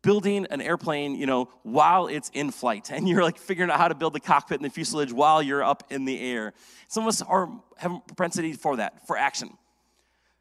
building 0.00 0.46
an 0.48 0.60
airplane, 0.60 1.16
you 1.16 1.26
know, 1.26 1.48
while 1.64 2.06
it's 2.06 2.30
in 2.32 2.52
flight, 2.52 2.92
and 2.92 3.08
you're 3.08 3.24
like 3.24 3.38
figuring 3.38 3.68
out 3.68 3.78
how 3.78 3.88
to 3.88 3.96
build 3.96 4.12
the 4.12 4.20
cockpit 4.20 4.60
and 4.60 4.64
the 4.64 4.72
fuselage 4.72 5.12
while 5.12 5.42
you're 5.42 5.64
up 5.64 5.82
in 5.90 6.04
the 6.04 6.20
air. 6.20 6.52
Some 6.86 7.02
of 7.02 7.08
us 7.08 7.20
are 7.20 7.50
have 7.78 7.94
a 7.94 7.98
propensity 7.98 8.52
for 8.52 8.76
that, 8.76 9.08
for 9.08 9.18
action. 9.18 9.58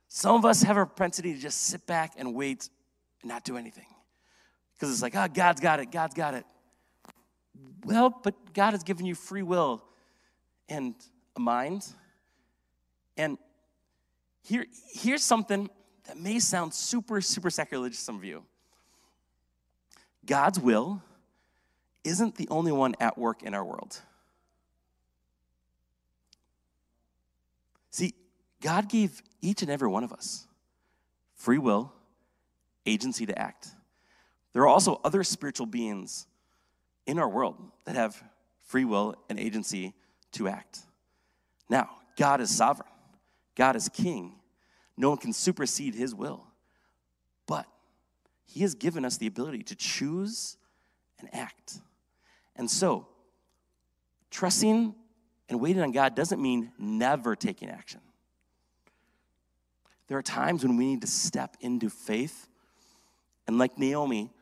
Some 0.09 0.35
of 0.35 0.45
us 0.45 0.61
have 0.61 0.77
a 0.77 0.85
propensity 0.85 1.33
to 1.33 1.39
just 1.39 1.63
sit 1.63 1.87
back 1.87 2.13
and 2.17 2.35
wait 2.35 2.69
and 3.23 3.29
not 3.29 3.43
do 3.43 3.57
anything. 3.57 3.87
Because 4.79 4.93
it's 4.93 5.01
like, 5.01 5.15
oh, 5.15 5.27
God's 5.27 5.59
got 5.59 5.81
it, 5.81 5.91
God's 5.91 6.15
got 6.15 6.35
it. 6.35 6.45
Well, 7.83 8.17
but 8.23 8.53
God 8.53 8.71
has 8.71 8.83
given 8.83 9.05
you 9.05 9.13
free 9.13 9.43
will 9.43 9.83
and 10.69 10.95
a 11.35 11.39
mind. 11.41 11.85
And 13.17 13.37
here, 14.41 14.65
here's 14.93 15.23
something 15.23 15.69
that 16.05 16.17
may 16.17 16.39
sound 16.39 16.73
super, 16.73 17.19
super 17.19 17.49
sacrilegious 17.49 17.97
to 17.97 18.03
some 18.03 18.15
of 18.15 18.23
you. 18.23 18.43
God's 20.25 20.59
will 20.59 21.01
isn't 22.05 22.35
the 22.35 22.47
only 22.49 22.71
one 22.71 22.95
at 23.01 23.17
work 23.17 23.43
in 23.43 23.53
our 23.53 23.65
world. 23.65 23.99
See, 27.91 28.13
God 28.61 28.87
gave 28.87 29.21
each 29.41 29.61
and 29.61 29.69
every 29.69 29.89
one 29.89 30.05
of 30.05 30.13
us 30.13 30.47
free 31.35 31.57
will, 31.57 31.91
agency 32.85 33.25
to 33.25 33.37
act. 33.37 33.69
There 34.59 34.65
are 34.65 34.73
also 34.73 34.99
other 35.05 35.23
spiritual 35.23 35.67
beings 35.67 36.27
in 37.07 37.17
our 37.17 37.29
world 37.29 37.55
that 37.85 37.95
have 37.95 38.21
free 38.65 38.83
will 38.83 39.15
and 39.29 39.39
agency 39.39 39.93
to 40.33 40.49
act. 40.49 40.79
Now, 41.69 41.91
God 42.17 42.41
is 42.41 42.53
sovereign, 42.53 42.89
God 43.55 43.77
is 43.77 43.87
king. 43.87 44.33
No 44.97 45.07
one 45.07 45.17
can 45.17 45.31
supersede 45.31 45.95
his 45.95 46.13
will. 46.13 46.43
But 47.47 47.67
he 48.47 48.59
has 48.59 48.75
given 48.75 49.05
us 49.05 49.15
the 49.15 49.27
ability 49.27 49.63
to 49.63 49.75
choose 49.77 50.57
and 51.19 51.33
act. 51.33 51.79
And 52.57 52.69
so, 52.69 53.07
trusting 54.29 54.93
and 55.47 55.61
waiting 55.61 55.81
on 55.81 55.93
God 55.93 56.15
doesn't 56.15 56.41
mean 56.41 56.73
never 56.77 57.33
taking 57.33 57.69
action. 57.69 58.01
There 60.09 60.17
are 60.17 60.21
times 60.21 60.63
when 60.65 60.75
we 60.75 60.85
need 60.85 60.99
to 60.99 61.07
step 61.07 61.55
into 61.61 61.89
faith 61.89 62.49
and, 63.47 63.57
like 63.57 63.79
Naomi, 63.79 64.33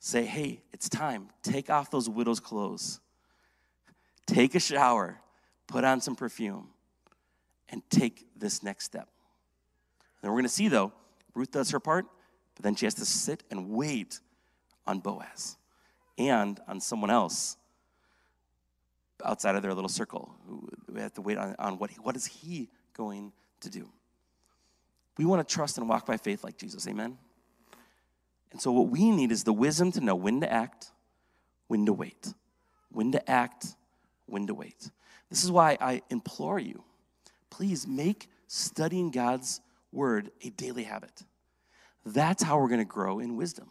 say, 0.00 0.24
hey, 0.24 0.62
it's 0.72 0.88
time. 0.88 1.28
Take 1.42 1.70
off 1.70 1.90
those 1.90 2.08
widow's 2.08 2.40
clothes, 2.40 3.00
take 4.26 4.54
a 4.54 4.60
shower, 4.60 5.20
put 5.68 5.84
on 5.84 6.00
some 6.00 6.16
perfume, 6.16 6.68
and 7.68 7.82
take 7.90 8.26
this 8.36 8.62
next 8.62 8.86
step. 8.86 9.08
And 10.22 10.30
we're 10.30 10.36
going 10.36 10.44
to 10.44 10.48
see, 10.48 10.68
though, 10.68 10.92
Ruth 11.34 11.52
does 11.52 11.70
her 11.70 11.78
part, 11.78 12.06
but 12.56 12.64
then 12.64 12.74
she 12.74 12.86
has 12.86 12.94
to 12.94 13.04
sit 13.04 13.44
and 13.50 13.70
wait 13.70 14.18
on 14.86 15.00
Boaz 15.00 15.56
and 16.18 16.58
on 16.66 16.80
someone 16.80 17.10
else 17.10 17.56
outside 19.24 19.54
of 19.54 19.62
their 19.62 19.74
little 19.74 19.88
circle. 19.88 20.34
We 20.90 21.00
have 21.00 21.14
to 21.14 21.22
wait 21.22 21.38
on, 21.38 21.54
on 21.58 21.78
what, 21.78 21.90
what 22.02 22.16
is 22.16 22.26
he 22.26 22.68
going 22.94 23.32
to 23.60 23.70
do. 23.70 23.88
We 25.18 25.26
want 25.26 25.46
to 25.46 25.54
trust 25.54 25.76
and 25.76 25.88
walk 25.88 26.06
by 26.06 26.16
faith 26.16 26.42
like 26.42 26.56
Jesus. 26.56 26.88
Amen. 26.88 27.18
And 28.52 28.60
so, 28.60 28.72
what 28.72 28.88
we 28.88 29.10
need 29.10 29.32
is 29.32 29.44
the 29.44 29.52
wisdom 29.52 29.92
to 29.92 30.00
know 30.00 30.14
when 30.14 30.40
to 30.40 30.52
act, 30.52 30.90
when 31.68 31.86
to 31.86 31.92
wait. 31.92 32.34
When 32.90 33.12
to 33.12 33.30
act, 33.30 33.76
when 34.26 34.46
to 34.48 34.54
wait. 34.54 34.90
This 35.28 35.44
is 35.44 35.52
why 35.52 35.78
I 35.80 36.02
implore 36.10 36.58
you 36.58 36.82
please 37.50 37.86
make 37.86 38.28
studying 38.46 39.10
God's 39.10 39.60
word 39.92 40.30
a 40.42 40.50
daily 40.50 40.84
habit. 40.84 41.24
That's 42.06 42.42
how 42.42 42.58
we're 42.58 42.68
going 42.68 42.80
to 42.80 42.86
grow 42.86 43.18
in 43.18 43.36
wisdom. 43.36 43.70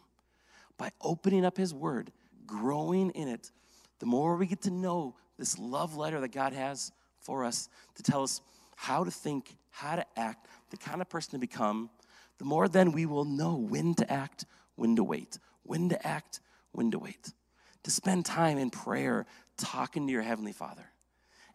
By 0.78 0.92
opening 1.00 1.44
up 1.44 1.56
His 1.56 1.74
word, 1.74 2.12
growing 2.46 3.10
in 3.10 3.26
it, 3.26 3.50
the 3.98 4.06
more 4.06 4.36
we 4.36 4.46
get 4.46 4.62
to 4.62 4.70
know 4.70 5.16
this 5.38 5.58
love 5.58 5.96
letter 5.96 6.20
that 6.20 6.32
God 6.32 6.52
has 6.52 6.92
for 7.18 7.44
us 7.44 7.68
to 7.96 8.02
tell 8.02 8.22
us 8.22 8.40
how 8.76 9.02
to 9.02 9.10
think, 9.10 9.56
how 9.70 9.96
to 9.96 10.06
act, 10.16 10.46
the 10.70 10.76
kind 10.76 11.00
of 11.00 11.08
person 11.08 11.32
to 11.32 11.38
become, 11.38 11.90
the 12.38 12.44
more 12.44 12.68
then 12.68 12.92
we 12.92 13.04
will 13.06 13.24
know 13.24 13.56
when 13.56 13.94
to 13.94 14.10
act, 14.10 14.46
when 14.80 14.96
to 14.96 15.04
wait, 15.04 15.38
when 15.62 15.90
to 15.90 16.06
act, 16.06 16.40
when 16.72 16.90
to 16.90 16.98
wait. 16.98 17.34
To 17.82 17.90
spend 17.90 18.24
time 18.24 18.56
in 18.56 18.70
prayer 18.70 19.26
talking 19.58 20.06
to 20.06 20.12
your 20.12 20.22
Heavenly 20.22 20.54
Father. 20.54 20.84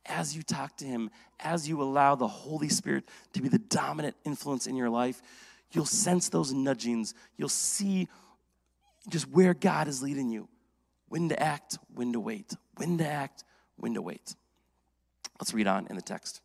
As 0.06 0.36
you 0.36 0.44
talk 0.44 0.78
to 0.78 0.86
Him, 0.86 1.10
as 1.40 1.68
you 1.68 1.82
allow 1.82 2.14
the 2.14 2.28
Holy 2.28 2.70
Spirit 2.70 3.06
to 3.34 3.42
be 3.42 3.50
the 3.50 3.58
dominant 3.58 4.16
influence 4.26 4.68
in 4.68 4.76
your 4.76 4.92
life, 4.92 5.24
you'll 5.72 5.88
sense 5.88 6.30
those 6.30 6.54
nudgings. 6.54 7.16
You'll 7.36 7.50
see 7.50 8.10
just 9.10 9.28
where 9.32 9.56
God 9.56 9.88
is 9.88 10.04
leading 10.04 10.30
you. 10.30 10.48
When 11.08 11.30
to 11.30 11.42
act, 11.42 11.80
when 11.96 12.14
to 12.14 12.20
wait. 12.20 12.54
When 12.76 13.00
to 13.00 13.08
act, 13.08 13.44
when 13.76 13.96
to 13.96 14.04
wait. 14.04 14.36
Let's 15.40 15.52
read 15.52 15.66
on 15.66 15.88
in 15.88 15.96
the 15.96 16.02
text. 16.04 16.42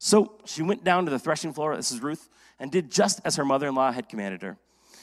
So 0.00 0.40
she 0.44 0.64
went 0.64 0.82
down 0.82 1.04
to 1.04 1.10
the 1.12 1.20
threshing 1.20 1.52
floor, 1.52 1.76
this 1.76 1.92
is 1.92 2.02
Ruth, 2.02 2.28
and 2.58 2.72
did 2.72 2.90
just 2.90 3.20
as 3.24 3.36
her 3.36 3.44
mother 3.44 3.68
in 3.68 3.76
law 3.76 3.92
had 3.92 4.08
commanded 4.08 4.42
her. 4.42 4.58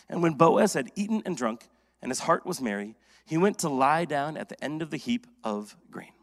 And 0.10 0.24
when 0.24 0.34
Boaz 0.34 0.74
had 0.74 0.92
eaten 0.96 1.22
and 1.26 1.36
drunk, 1.36 1.68
and 2.02 2.12
his 2.12 2.20
heart 2.20 2.46
was 2.46 2.62
merry, 2.62 2.96
he 3.26 3.38
went 3.38 3.60
to 3.60 3.70
lie 3.70 4.06
down 4.06 4.38
at 4.38 4.50
the 4.50 4.64
end 4.64 4.82
of 4.82 4.90
the 4.90 4.98
heap 4.98 5.28
of 5.44 5.76
grain. 5.92 6.14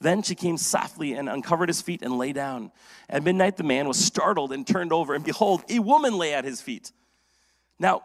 Then 0.00 0.22
she 0.22 0.34
came 0.34 0.56
softly 0.56 1.14
and 1.14 1.28
uncovered 1.28 1.68
his 1.68 1.80
feet 1.80 2.02
and 2.02 2.18
lay 2.18 2.32
down. 2.32 2.70
At 3.08 3.22
midnight, 3.22 3.56
the 3.56 3.64
man 3.64 3.88
was 3.88 4.02
startled 4.02 4.52
and 4.52 4.66
turned 4.66 4.92
over, 4.92 5.14
and 5.14 5.24
behold, 5.24 5.62
a 5.68 5.78
woman 5.78 6.18
lay 6.18 6.34
at 6.34 6.44
his 6.44 6.60
feet. 6.60 6.92
Now, 7.78 8.02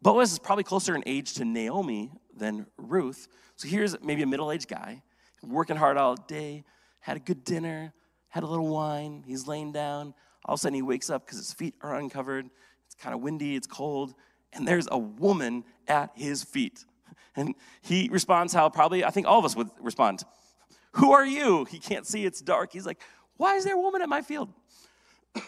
Boaz 0.00 0.32
is 0.32 0.38
probably 0.38 0.64
closer 0.64 0.94
in 0.94 1.02
age 1.06 1.34
to 1.34 1.44
Naomi 1.44 2.12
than 2.36 2.66
Ruth. 2.76 3.28
So 3.56 3.68
here's 3.68 4.00
maybe 4.02 4.22
a 4.22 4.26
middle 4.26 4.50
aged 4.50 4.68
guy 4.68 5.02
working 5.42 5.76
hard 5.76 5.96
all 5.96 6.16
day, 6.16 6.64
had 7.00 7.16
a 7.16 7.20
good 7.20 7.44
dinner, 7.44 7.92
had 8.28 8.42
a 8.42 8.46
little 8.46 8.68
wine, 8.68 9.22
he's 9.26 9.46
laying 9.46 9.72
down. 9.72 10.14
All 10.44 10.54
of 10.54 10.58
a 10.58 10.60
sudden, 10.60 10.74
he 10.74 10.82
wakes 10.82 11.10
up 11.10 11.24
because 11.24 11.38
his 11.38 11.52
feet 11.52 11.74
are 11.80 11.94
uncovered. 11.94 12.50
It's 12.94 13.02
kind 13.02 13.14
of 13.14 13.20
windy, 13.20 13.56
it's 13.56 13.66
cold, 13.66 14.14
and 14.52 14.66
there's 14.66 14.88
a 14.90 14.98
woman 14.98 15.64
at 15.88 16.10
his 16.14 16.42
feet. 16.42 16.84
And 17.36 17.54
he 17.82 18.08
responds 18.10 18.52
how 18.52 18.68
probably 18.68 19.04
I 19.04 19.10
think 19.10 19.26
all 19.26 19.38
of 19.38 19.44
us 19.44 19.56
would 19.56 19.70
respond 19.80 20.24
Who 20.92 21.12
are 21.12 21.26
you? 21.26 21.64
He 21.64 21.78
can't 21.78 22.06
see, 22.06 22.24
it's 22.24 22.40
dark. 22.40 22.72
He's 22.72 22.86
like, 22.86 23.00
Why 23.36 23.56
is 23.56 23.64
there 23.64 23.74
a 23.74 23.80
woman 23.80 24.02
at 24.02 24.08
my 24.08 24.22
field? 24.22 24.52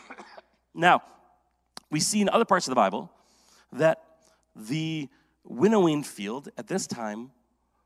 now, 0.75 1.03
we 1.91 2.00
see 2.00 2.21
in 2.21 2.29
other 2.29 2.45
parts 2.45 2.67
of 2.67 2.71
the 2.71 2.76
Bible 2.76 3.11
that 3.73 4.03
the 4.55 5.09
winnowing 5.45 6.03
field 6.03 6.49
at 6.59 6.67
this 6.67 6.87
time 6.87 7.31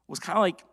was 0.08 0.18
kind 0.18 0.38
of 0.38 0.42
like 0.42 0.64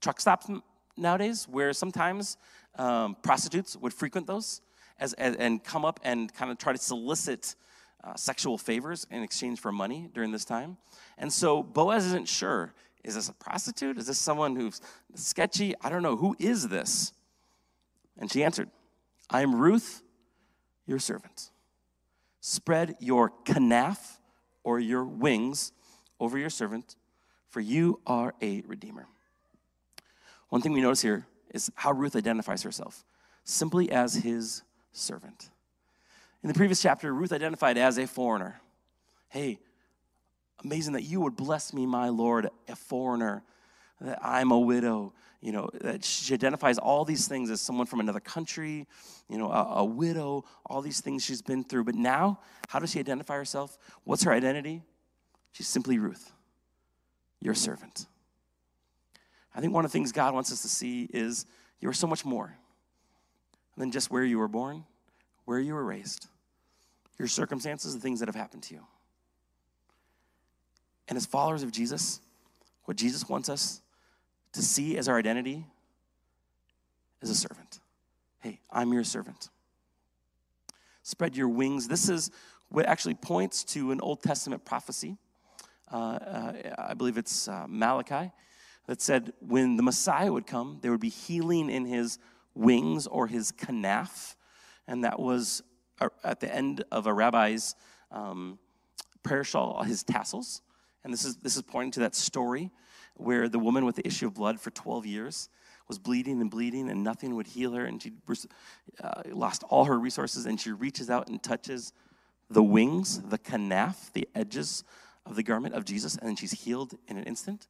truck 0.00 0.20
stops 0.20 0.48
nowadays, 0.96 1.46
where 1.48 1.72
sometimes 1.72 2.36
um, 2.76 3.16
prostitutes 3.22 3.76
would 3.76 3.92
frequent 3.92 4.26
those 4.26 4.62
as, 5.00 5.14
as, 5.14 5.34
and 5.36 5.64
come 5.64 5.84
up 5.84 5.98
and 6.04 6.32
kind 6.32 6.50
of 6.50 6.58
try 6.58 6.72
to 6.72 6.78
solicit 6.78 7.56
uh, 8.04 8.14
sexual 8.14 8.56
favors 8.56 9.06
in 9.10 9.22
exchange 9.22 9.58
for 9.58 9.72
money 9.72 10.08
during 10.14 10.30
this 10.30 10.44
time. 10.44 10.76
And 11.18 11.32
so 11.32 11.62
Boaz 11.62 12.06
isn't 12.06 12.28
sure 12.28 12.74
is 13.02 13.14
this 13.14 13.30
a 13.30 13.32
prostitute? 13.32 13.96
Is 13.96 14.06
this 14.06 14.18
someone 14.18 14.56
who's 14.56 14.80
sketchy? 15.14 15.74
I 15.80 15.88
don't 15.88 16.02
know. 16.02 16.16
Who 16.16 16.36
is 16.38 16.68
this? 16.68 17.14
And 18.18 18.30
she 18.30 18.44
answered, 18.44 18.68
I 19.30 19.40
am 19.40 19.54
Ruth, 19.54 20.02
your 20.86 20.98
servant. 20.98 21.50
Spread 22.42 22.96
your 23.00 23.32
kanaf 23.44 24.18
or 24.62 24.78
your 24.78 25.04
wings 25.04 25.72
over 26.18 26.36
your 26.36 26.50
servant, 26.50 26.96
for 27.48 27.60
you 27.60 28.00
are 28.06 28.34
a 28.42 28.62
redeemer. 28.66 29.06
One 30.50 30.60
thing 30.60 30.72
we 30.72 30.82
notice 30.82 31.00
here 31.00 31.26
is 31.54 31.70
how 31.76 31.92
Ruth 31.92 32.14
identifies 32.14 32.62
herself 32.62 33.04
simply 33.44 33.90
as 33.90 34.14
his 34.14 34.62
servant. 34.92 35.50
In 36.42 36.48
the 36.48 36.54
previous 36.54 36.80
chapter, 36.80 37.12
Ruth 37.12 37.32
identified 37.32 37.76
as 37.76 37.98
a 37.98 38.06
foreigner. 38.06 38.60
Hey, 39.28 39.58
amazing 40.64 40.94
that 40.94 41.02
you 41.02 41.20
would 41.20 41.36
bless 41.36 41.72
me, 41.72 41.86
my 41.86 42.08
Lord, 42.08 42.48
a 42.68 42.76
foreigner, 42.76 43.42
that 44.00 44.18
I'm 44.22 44.50
a 44.50 44.58
widow. 44.58 45.12
You 45.42 45.52
know, 45.52 45.70
that 45.80 46.04
she 46.04 46.34
identifies 46.34 46.76
all 46.76 47.06
these 47.06 47.26
things 47.26 47.48
as 47.48 47.62
someone 47.62 47.86
from 47.86 48.00
another 48.00 48.20
country, 48.20 48.86
you 49.26 49.38
know, 49.38 49.50
a, 49.50 49.76
a 49.76 49.84
widow, 49.84 50.44
all 50.66 50.82
these 50.82 51.00
things 51.00 51.24
she's 51.24 51.40
been 51.40 51.64
through. 51.64 51.84
But 51.84 51.94
now, 51.94 52.40
how 52.68 52.78
does 52.78 52.90
she 52.90 52.98
identify 52.98 53.36
herself? 53.36 53.78
What's 54.04 54.22
her 54.24 54.32
identity? 54.32 54.82
She's 55.52 55.66
simply 55.66 55.98
Ruth, 55.98 56.30
your 57.40 57.54
servant. 57.54 58.06
I 59.54 59.62
think 59.62 59.72
one 59.72 59.86
of 59.86 59.90
the 59.90 59.92
things 59.96 60.12
God 60.12 60.34
wants 60.34 60.52
us 60.52 60.60
to 60.60 60.68
see 60.68 61.08
is 61.10 61.46
you're 61.80 61.94
so 61.94 62.06
much 62.06 62.24
more 62.24 62.54
than 63.80 63.90
just 63.90 64.10
where 64.10 64.22
you 64.22 64.38
were 64.38 64.46
born, 64.48 64.84
where 65.46 65.58
you 65.58 65.72
were 65.72 65.84
raised, 65.84 66.28
your 67.18 67.26
circumstances, 67.26 67.94
the 67.94 68.00
things 68.00 68.20
that 68.20 68.28
have 68.28 68.36
happened 68.36 68.62
to 68.62 68.74
you. 68.74 68.86
And 71.08 71.16
as 71.16 71.24
followers 71.24 71.62
of 71.62 71.72
Jesus, 71.72 72.20
what 72.84 72.98
Jesus 72.98 73.26
wants 73.26 73.48
us 73.48 73.80
to 74.52 74.60
see 74.60 74.98
as 74.98 75.08
our 75.08 75.18
identity 75.18 75.64
is 77.22 77.30
a 77.30 77.34
servant. 77.34 77.80
Hey, 78.40 78.60
I'm 78.70 78.92
your 78.92 79.02
servant. 79.02 79.48
Spread 81.02 81.34
your 81.34 81.48
wings. 81.48 81.88
This 81.88 82.10
is 82.10 82.30
what 82.68 82.84
actually 82.84 83.14
points 83.14 83.64
to 83.64 83.92
an 83.92 84.00
Old 84.02 84.22
Testament 84.22 84.64
prophecy. 84.66 85.16
Uh, 85.90 85.96
uh, 85.96 86.52
I 86.78 86.94
believe 86.94 87.16
it's 87.16 87.48
uh, 87.48 87.64
Malachi 87.66 88.30
that 88.86 89.00
said 89.00 89.32
when 89.40 89.76
the 89.76 89.82
Messiah 89.82 90.30
would 90.30 90.46
come, 90.46 90.78
there 90.82 90.90
would 90.90 91.00
be 91.00 91.08
healing 91.08 91.70
in 91.70 91.86
his 91.86 92.18
wings 92.54 93.06
or 93.06 93.26
his 93.26 93.52
kanaf. 93.52 94.36
And 94.86 95.04
that 95.04 95.18
was 95.18 95.62
uh, 96.00 96.08
at 96.24 96.40
the 96.40 96.54
end 96.54 96.84
of 96.90 97.06
a 97.06 97.12
rabbi's 97.12 97.74
um, 98.10 98.58
prayer 99.22 99.44
shawl, 99.44 99.82
his 99.82 100.02
tassels. 100.02 100.62
And 101.04 101.12
this 101.12 101.24
is, 101.24 101.36
this 101.36 101.56
is 101.56 101.62
pointing 101.62 101.92
to 101.92 102.00
that 102.00 102.14
story 102.14 102.70
where 103.14 103.48
the 103.48 103.58
woman 103.58 103.84
with 103.84 103.96
the 103.96 104.06
issue 104.06 104.26
of 104.26 104.34
blood 104.34 104.60
for 104.60 104.70
12 104.70 105.06
years 105.06 105.48
was 105.88 105.98
bleeding 105.98 106.40
and 106.40 106.50
bleeding 106.50 106.88
and 106.88 107.02
nothing 107.02 107.34
would 107.34 107.48
heal 107.48 107.72
her 107.72 107.84
and 107.84 108.02
she 108.02 108.12
uh, 109.02 109.22
lost 109.32 109.64
all 109.68 109.84
her 109.84 109.98
resources 109.98 110.46
and 110.46 110.60
she 110.60 110.70
reaches 110.70 111.10
out 111.10 111.28
and 111.28 111.42
touches 111.42 111.92
the 112.48 112.62
wings 112.62 113.20
the 113.22 113.38
kanaf 113.38 114.12
the 114.12 114.28
edges 114.34 114.84
of 115.26 115.34
the 115.34 115.42
garment 115.42 115.74
of 115.74 115.84
jesus 115.84 116.16
and 116.16 116.28
then 116.28 116.36
she's 116.36 116.52
healed 116.52 116.94
in 117.08 117.16
an 117.16 117.24
instant 117.24 117.66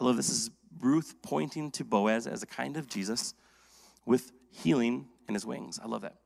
i 0.00 0.04
love 0.04 0.16
this, 0.16 0.26
this 0.26 0.36
is 0.36 0.50
ruth 0.80 1.14
pointing 1.22 1.70
to 1.70 1.84
boaz 1.84 2.26
as 2.26 2.42
a 2.42 2.46
kind 2.46 2.76
of 2.76 2.88
jesus 2.88 3.34
with 4.08 4.32
healing 4.50 5.06
in 5.28 5.34
his 5.34 5.46
wings 5.46 5.78
i 5.82 5.86
love 5.86 6.02
that 6.02 6.16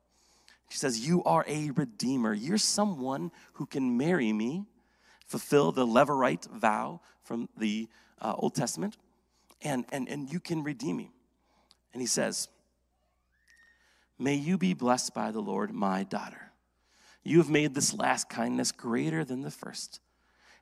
she 0.69 0.77
says 0.77 1.05
you 1.07 1.23
are 1.23 1.45
a 1.47 1.69
redeemer 1.71 2.33
you're 2.33 2.57
someone 2.57 3.31
who 3.53 3.65
can 3.65 3.97
marry 3.97 4.31
me 4.33 4.65
fulfill 5.27 5.71
the 5.71 5.85
levirate 5.85 6.49
vow 6.51 7.01
from 7.23 7.49
the 7.57 7.87
uh, 8.21 8.33
Old 8.37 8.55
Testament, 8.55 8.97
and, 9.61 9.85
and, 9.91 10.07
and 10.07 10.31
you 10.31 10.39
can 10.39 10.63
redeem 10.63 10.97
me. 10.97 11.11
And 11.93 12.01
he 12.01 12.07
says, 12.07 12.47
May 14.19 14.35
you 14.35 14.57
be 14.57 14.73
blessed 14.73 15.13
by 15.13 15.31
the 15.31 15.41
Lord, 15.41 15.73
my 15.73 16.03
daughter. 16.03 16.51
You 17.23 17.39
have 17.39 17.49
made 17.49 17.73
this 17.73 17.93
last 17.93 18.29
kindness 18.29 18.71
greater 18.71 19.23
than 19.25 19.41
the 19.41 19.51
first, 19.51 19.99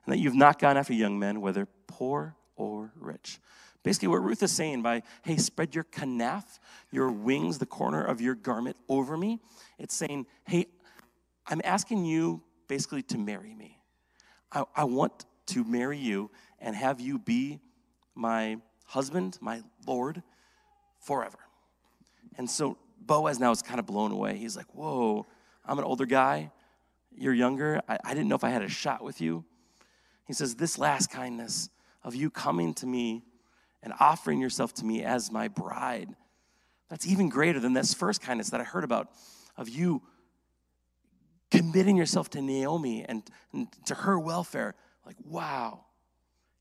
and 0.04 0.12
that 0.12 0.18
you've 0.18 0.34
not 0.34 0.58
gone 0.58 0.76
after 0.76 0.94
young 0.94 1.18
men, 1.18 1.40
whether 1.40 1.68
poor 1.86 2.36
or 2.56 2.92
rich. 2.96 3.40
Basically, 3.82 4.08
what 4.08 4.22
Ruth 4.22 4.42
is 4.42 4.52
saying 4.52 4.82
by, 4.82 5.02
hey, 5.22 5.36
spread 5.36 5.74
your 5.74 5.84
kanaf, 5.84 6.44
your 6.92 7.10
wings, 7.10 7.58
the 7.58 7.66
corner 7.66 8.04
of 8.04 8.20
your 8.20 8.34
garment 8.34 8.76
over 8.88 9.16
me, 9.16 9.40
it's 9.78 9.94
saying, 9.94 10.26
hey, 10.46 10.66
I'm 11.46 11.60
asking 11.64 12.04
you 12.04 12.42
basically 12.68 13.02
to 13.04 13.18
marry 13.18 13.54
me. 13.54 13.78
I, 14.52 14.64
I 14.76 14.84
want 14.84 15.24
to 15.46 15.64
marry 15.64 15.98
you 15.98 16.30
and 16.60 16.76
have 16.76 17.00
you 17.00 17.18
be 17.18 17.58
my 18.14 18.58
husband, 18.86 19.38
my 19.40 19.62
Lord, 19.86 20.22
forever. 21.00 21.38
And 22.38 22.48
so 22.48 22.76
Boaz 23.00 23.40
now 23.40 23.50
is 23.50 23.62
kind 23.62 23.80
of 23.80 23.86
blown 23.86 24.12
away. 24.12 24.36
He's 24.36 24.56
like, 24.56 24.72
Whoa, 24.74 25.26
I'm 25.66 25.78
an 25.78 25.84
older 25.84 26.06
guy. 26.06 26.52
You're 27.14 27.34
younger. 27.34 27.82
I, 27.88 27.98
I 28.04 28.14
didn't 28.14 28.28
know 28.28 28.36
if 28.36 28.44
I 28.44 28.50
had 28.50 28.62
a 28.62 28.68
shot 28.68 29.02
with 29.02 29.20
you. 29.20 29.44
He 30.26 30.32
says, 30.32 30.54
This 30.54 30.78
last 30.78 31.10
kindness 31.10 31.68
of 32.04 32.14
you 32.14 32.30
coming 32.30 32.74
to 32.74 32.86
me 32.86 33.24
and 33.82 33.92
offering 33.98 34.40
yourself 34.40 34.72
to 34.74 34.84
me 34.84 35.02
as 35.02 35.30
my 35.30 35.48
bride, 35.48 36.08
that's 36.88 37.06
even 37.06 37.28
greater 37.28 37.58
than 37.58 37.72
this 37.72 37.94
first 37.94 38.20
kindness 38.20 38.50
that 38.50 38.60
I 38.60 38.64
heard 38.64 38.84
about 38.84 39.10
of 39.56 39.68
you 39.68 40.02
committing 41.50 41.96
yourself 41.96 42.30
to 42.30 42.40
Naomi 42.40 43.04
and, 43.04 43.22
and 43.52 43.68
to 43.86 43.94
her 43.94 44.18
welfare. 44.18 44.74
Like, 45.04 45.16
wow. 45.24 45.84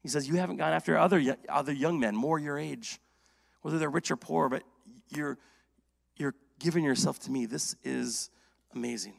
He 0.02 0.10
says, 0.10 0.28
You 0.28 0.36
haven't 0.36 0.58
gone 0.58 0.74
after 0.74 0.98
other, 0.98 1.38
other 1.48 1.72
young 1.72 2.00
men, 2.00 2.16
more 2.16 2.40
your 2.40 2.58
age, 2.58 3.00
whether 3.62 3.80
they're 3.80 3.90
rich 3.90 4.12
or 4.12 4.18
poor, 4.18 4.50
but 4.50 4.64
you're, 5.10 5.38
you're 6.18 6.36
giving 6.60 6.84
yourself 6.84 7.20
to 7.20 7.32
me. 7.32 7.46
This 7.46 7.76
is 7.84 8.30
amazing. 8.74 9.14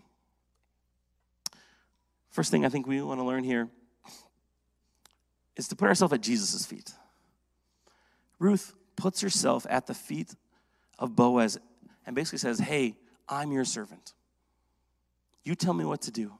First 2.30 2.50
thing 2.50 2.64
I 2.64 2.68
think 2.68 2.86
we 2.86 3.00
want 3.02 3.20
to 3.20 3.24
learn 3.24 3.44
here 3.44 3.68
is 5.56 5.68
to 5.68 5.76
put 5.76 5.88
ourselves 5.88 6.14
at 6.14 6.22
Jesus' 6.22 6.64
feet. 6.64 6.92
Ruth 8.42 8.74
puts 8.96 9.20
herself 9.20 9.66
at 9.70 9.87
the 9.87 9.94
feet 9.94 10.35
of 10.98 11.14
Boaz 11.14 11.59
and 12.05 12.16
basically 12.16 12.40
says, 12.40 12.59
Hey, 12.59 12.96
I'm 13.28 13.52
your 13.52 13.64
servant. 13.64 14.14
You 15.44 15.55
tell 15.55 15.72
me 15.72 15.85
what 15.85 16.02
to 16.02 16.11
do. 16.11 16.33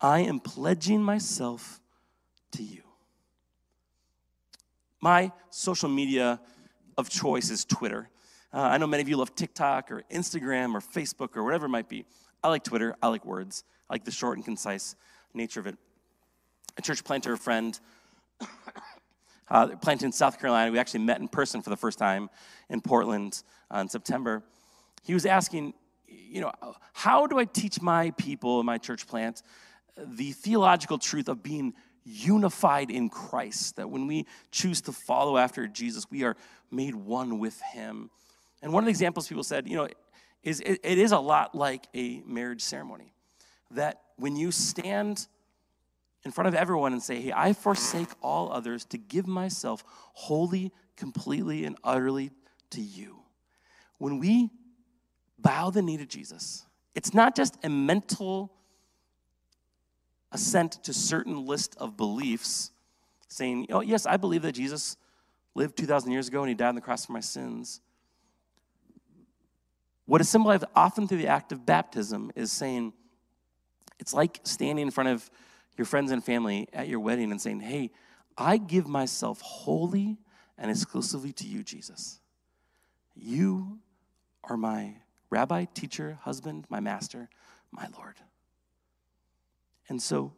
I 0.00 0.20
am 0.20 0.38
pledging 0.38 1.02
myself 1.02 1.80
to 2.52 2.62
you. 2.62 2.82
My 5.00 5.32
social 5.48 5.88
media 5.88 6.40
of 6.98 7.08
choice 7.08 7.50
is 7.50 7.64
Twitter. 7.64 8.10
Uh, 8.52 8.60
I 8.60 8.76
know 8.76 8.86
many 8.86 9.02
of 9.02 9.08
you 9.08 9.16
love 9.16 9.34
TikTok 9.34 9.90
or 9.90 10.04
Instagram 10.12 10.74
or 10.74 10.80
Facebook 10.80 11.36
or 11.36 11.42
whatever 11.42 11.66
it 11.66 11.70
might 11.70 11.88
be. 11.88 12.04
I 12.42 12.48
like 12.48 12.64
Twitter. 12.64 12.94
I 13.02 13.08
like 13.08 13.24
words. 13.24 13.64
I 13.88 13.94
like 13.94 14.04
the 14.04 14.10
short 14.10 14.36
and 14.36 14.44
concise 14.44 14.94
nature 15.32 15.60
of 15.60 15.66
it. 15.66 15.76
A 16.76 16.82
church 16.82 17.02
planter 17.02 17.36
friend, 17.36 17.78
uh, 19.50 19.68
planted 19.76 20.06
in 20.06 20.12
South 20.12 20.38
Carolina, 20.38 20.70
we 20.70 20.78
actually 20.78 21.00
met 21.00 21.20
in 21.20 21.28
person 21.28 21.62
for 21.62 21.70
the 21.70 21.76
first 21.76 21.98
time 21.98 22.30
in 22.68 22.80
Portland 22.80 23.42
uh, 23.74 23.78
in 23.78 23.88
September. 23.88 24.42
He 25.02 25.14
was 25.14 25.26
asking, 25.26 25.74
you 26.06 26.40
know, 26.40 26.52
how 26.92 27.26
do 27.26 27.38
I 27.38 27.44
teach 27.44 27.80
my 27.80 28.10
people 28.12 28.60
in 28.60 28.66
my 28.66 28.78
church 28.78 29.06
plant 29.06 29.42
the 29.96 30.32
theological 30.32 30.98
truth 30.98 31.28
of 31.28 31.42
being 31.42 31.74
unified 32.04 32.90
in 32.90 33.08
Christ? 33.08 33.76
That 33.76 33.90
when 33.90 34.06
we 34.06 34.26
choose 34.50 34.80
to 34.82 34.92
follow 34.92 35.38
after 35.38 35.66
Jesus, 35.66 36.06
we 36.10 36.24
are 36.24 36.36
made 36.70 36.94
one 36.94 37.38
with 37.38 37.60
Him. 37.60 38.10
And 38.62 38.72
one 38.72 38.82
of 38.82 38.86
the 38.86 38.90
examples 38.90 39.28
people 39.28 39.44
said, 39.44 39.68
you 39.68 39.76
know, 39.76 39.88
is 40.42 40.60
it, 40.60 40.80
it 40.82 40.98
is 40.98 41.12
a 41.12 41.18
lot 41.18 41.54
like 41.54 41.86
a 41.94 42.22
marriage 42.26 42.62
ceremony. 42.62 43.12
That 43.70 44.00
when 44.16 44.36
you 44.36 44.50
stand 44.50 45.26
in 46.24 46.30
front 46.30 46.48
of 46.48 46.54
everyone 46.54 46.92
and 46.92 47.02
say, 47.02 47.20
Hey, 47.20 47.32
I 47.34 47.52
forsake 47.52 48.08
all 48.22 48.52
others 48.52 48.84
to 48.86 48.98
give 48.98 49.26
myself 49.26 49.84
wholly, 49.86 50.72
completely, 50.96 51.64
and 51.64 51.76
utterly 51.84 52.30
to 52.70 52.80
you. 52.80 53.20
When 53.98 54.18
we 54.18 54.50
bow 55.38 55.70
the 55.70 55.82
knee 55.82 55.96
to 55.96 56.06
Jesus. 56.06 56.66
It's 56.94 57.14
not 57.14 57.36
just 57.36 57.56
a 57.62 57.68
mental 57.68 58.52
assent 60.32 60.72
to 60.84 60.92
certain 60.92 61.46
list 61.46 61.76
of 61.78 61.96
beliefs 61.96 62.72
saying, 63.28 63.66
oh, 63.70 63.80
yes, 63.80 64.04
I 64.04 64.16
believe 64.16 64.42
that 64.42 64.52
Jesus 64.52 64.96
lived 65.54 65.76
2,000 65.76 66.10
years 66.10 66.28
ago 66.28 66.40
and 66.40 66.48
he 66.48 66.54
died 66.54 66.68
on 66.68 66.74
the 66.74 66.80
cross 66.80 67.06
for 67.06 67.12
my 67.12 67.20
sins. 67.20 67.80
What 70.06 70.20
is 70.20 70.28
symbolized 70.28 70.64
often 70.74 71.06
through 71.06 71.18
the 71.18 71.28
act 71.28 71.52
of 71.52 71.64
baptism 71.64 72.32
is 72.34 72.50
saying, 72.50 72.92
it's 73.98 74.14
like 74.14 74.40
standing 74.44 74.86
in 74.86 74.90
front 74.90 75.10
of 75.10 75.30
your 75.78 75.86
friends 75.86 76.10
and 76.10 76.22
family 76.22 76.68
at 76.72 76.88
your 76.88 77.00
wedding 77.00 77.30
and 77.30 77.40
saying, 77.40 77.60
hey, 77.60 77.90
I 78.36 78.56
give 78.56 78.86
myself 78.86 79.40
wholly 79.40 80.18
and 80.58 80.70
exclusively 80.70 81.32
to 81.34 81.46
you, 81.46 81.62
Jesus. 81.62 82.20
You 83.14 83.78
are 84.44 84.56
my 84.56 84.96
rabbi, 85.30 85.66
teacher, 85.72 86.18
husband, 86.22 86.66
my 86.68 86.80
master, 86.80 87.28
my 87.70 87.86
Lord. 87.96 88.16
And 89.88 90.02
so, 90.02 90.32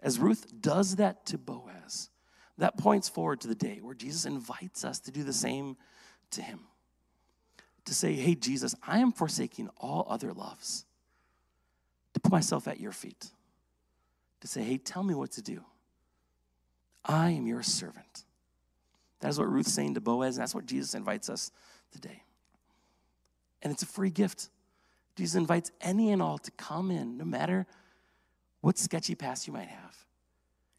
as 0.00 0.18
Ruth 0.18 0.60
does 0.60 0.96
that 0.96 1.26
to 1.26 1.38
Boaz, 1.38 2.10
that 2.58 2.78
points 2.78 3.08
forward 3.08 3.40
to 3.40 3.48
the 3.48 3.54
day 3.54 3.80
where 3.82 3.94
Jesus 3.94 4.26
invites 4.26 4.84
us 4.84 5.00
to 5.00 5.10
do 5.10 5.24
the 5.24 5.32
same 5.32 5.76
to 6.32 6.42
him. 6.42 6.60
To 7.86 7.94
say, 7.94 8.14
hey, 8.14 8.34
Jesus, 8.34 8.74
I 8.86 9.00
am 9.00 9.12
forsaking 9.12 9.70
all 9.76 10.06
other 10.08 10.32
loves, 10.32 10.84
to 12.14 12.20
put 12.20 12.32
myself 12.32 12.68
at 12.68 12.80
your 12.80 12.92
feet, 12.92 13.30
to 14.44 14.48
say, 14.48 14.62
hey, 14.62 14.78
tell 14.78 15.02
me 15.02 15.14
what 15.14 15.32
to 15.32 15.42
do. 15.42 15.64
I 17.04 17.30
am 17.30 17.46
your 17.46 17.62
servant. 17.62 18.24
That 19.20 19.28
is 19.28 19.38
what 19.38 19.50
Ruth's 19.50 19.72
saying 19.72 19.94
to 19.94 20.00
Boaz, 20.00 20.36
and 20.36 20.42
that's 20.42 20.54
what 20.54 20.66
Jesus 20.66 20.94
invites 20.94 21.28
us 21.28 21.50
today 21.90 22.22
and 23.64 23.72
it's 23.72 23.82
a 23.82 23.86
free 23.86 24.10
gift. 24.10 24.50
Jesus 25.16 25.34
invites 25.34 25.72
any 25.80 26.12
and 26.12 26.20
all 26.20 26.38
to 26.38 26.50
come 26.52 26.90
in, 26.90 27.16
no 27.16 27.24
matter 27.24 27.66
what 28.60 28.78
sketchy 28.78 29.14
past 29.14 29.46
you 29.46 29.52
might 29.52 29.68
have. 29.68 29.96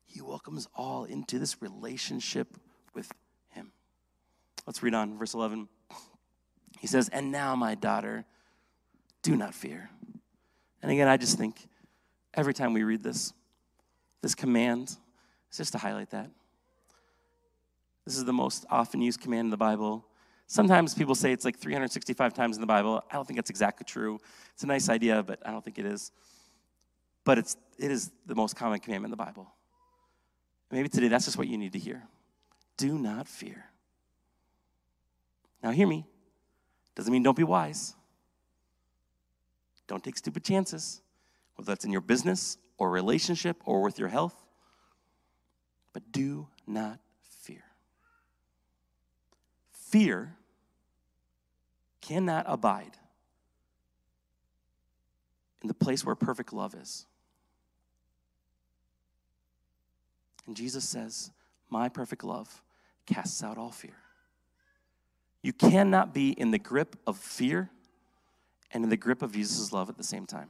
he 0.06 0.22
welcomes 0.22 0.68
all 0.76 1.04
into 1.04 1.40
this 1.40 1.62
relationship 1.62 2.56
with 2.94 3.12
him. 3.50 3.72
Let's 4.66 4.82
read 4.82 4.94
on, 4.94 5.18
verse 5.18 5.34
11. 5.34 5.68
He 6.80 6.88
says, 6.88 7.10
And 7.10 7.32
now, 7.32 7.56
my 7.56 7.76
daughter, 7.76 8.24
do 9.24 9.36
not 9.36 9.54
fear. 9.54 9.90
And 10.82 10.92
again, 10.92 11.08
I 11.10 11.18
just 11.18 11.38
think 11.38 11.68
every 12.34 12.54
time 12.54 12.72
we 12.72 12.84
read 12.84 13.04
this, 13.04 13.34
this 14.26 14.34
command 14.34 14.98
is 15.52 15.58
just 15.58 15.72
to 15.72 15.78
highlight 15.78 16.10
that. 16.10 16.32
This 18.06 18.18
is 18.18 18.26
the 18.26 18.34
most 18.34 18.66
often 18.72 19.00
used 19.00 19.22
command 19.22 19.42
in 19.42 19.50
the 19.52 19.58
Bible. 19.58 20.04
Sometimes 20.48 20.96
people 20.96 21.14
say 21.14 21.32
it's 21.32 21.46
like 21.46 21.60
365 21.60 22.34
times 22.34 22.58
in 22.58 22.62
the 22.62 22.66
Bible. 22.66 23.04
I 23.12 23.14
don't 23.14 23.28
think 23.28 23.38
that's 23.38 23.52
exactly 23.52 23.86
true. 23.86 24.18
It's 24.56 24.64
a 24.64 24.66
nice 24.66 24.90
idea, 24.90 25.22
but 25.22 25.46
I 25.46 25.52
don't 25.52 25.64
think 25.64 25.78
it 25.78 25.86
is. 25.86 26.12
But 27.24 27.38
it's, 27.38 27.56
it 27.78 27.92
is 27.92 28.10
the 28.26 28.34
most 28.34 28.56
common 28.56 28.80
commandment 28.80 29.14
in 29.14 29.18
the 29.18 29.24
Bible. 29.24 29.48
Maybe 30.72 30.90
today 30.90 31.08
that's 31.08 31.26
just 31.26 31.38
what 31.38 31.48
you 31.48 31.60
need 31.60 31.74
to 31.74 31.80
hear. 31.80 32.02
Do 32.78 32.98
not 32.98 33.28
fear. 33.28 33.66
Now, 35.62 35.70
hear 35.70 35.86
me. 35.86 36.04
Doesn't 36.96 37.14
mean 37.14 37.22
don't 37.22 37.38
be 37.38 37.44
wise. 37.44 37.94
Don't 39.86 40.04
take 40.04 40.18
stupid 40.18 40.44
chances, 40.44 41.04
whether 41.54 41.68
that's 41.68 41.86
in 41.86 41.92
your 41.92 42.02
business 42.02 42.58
or 42.78 42.90
relationship 42.90 43.58
or 43.66 43.82
with 43.82 44.00
your 44.00 44.10
health. 44.10 44.36
But 45.94 46.12
do 46.12 46.48
not 46.68 47.00
fear. 47.22 47.64
Fear 49.72 50.36
cannot 52.02 52.46
abide 52.48 52.98
in 55.62 55.68
the 55.68 55.74
place 55.74 56.06
where 56.06 56.16
perfect 56.16 56.54
love 56.54 56.76
is. 56.76 57.06
And 60.46 60.56
Jesus 60.56 60.88
says, 60.88 61.32
My 61.70 61.90
perfect 61.90 62.24
love 62.24 62.62
casts 63.06 63.44
out 63.44 63.58
all 63.58 63.72
fear. 63.72 63.98
You 65.42 65.54
cannot 65.54 66.14
be 66.14 66.32
in 66.32 66.52
the 66.52 66.60
grip 66.60 66.96
of 67.08 67.18
fear 67.18 67.70
and 68.72 68.84
in 68.84 68.90
the 68.90 68.98
grip 68.98 69.22
of 69.22 69.32
Jesus' 69.32 69.72
love 69.72 69.90
at 69.90 69.98
the 69.98 70.04
same 70.04 70.26
time. 70.26 70.50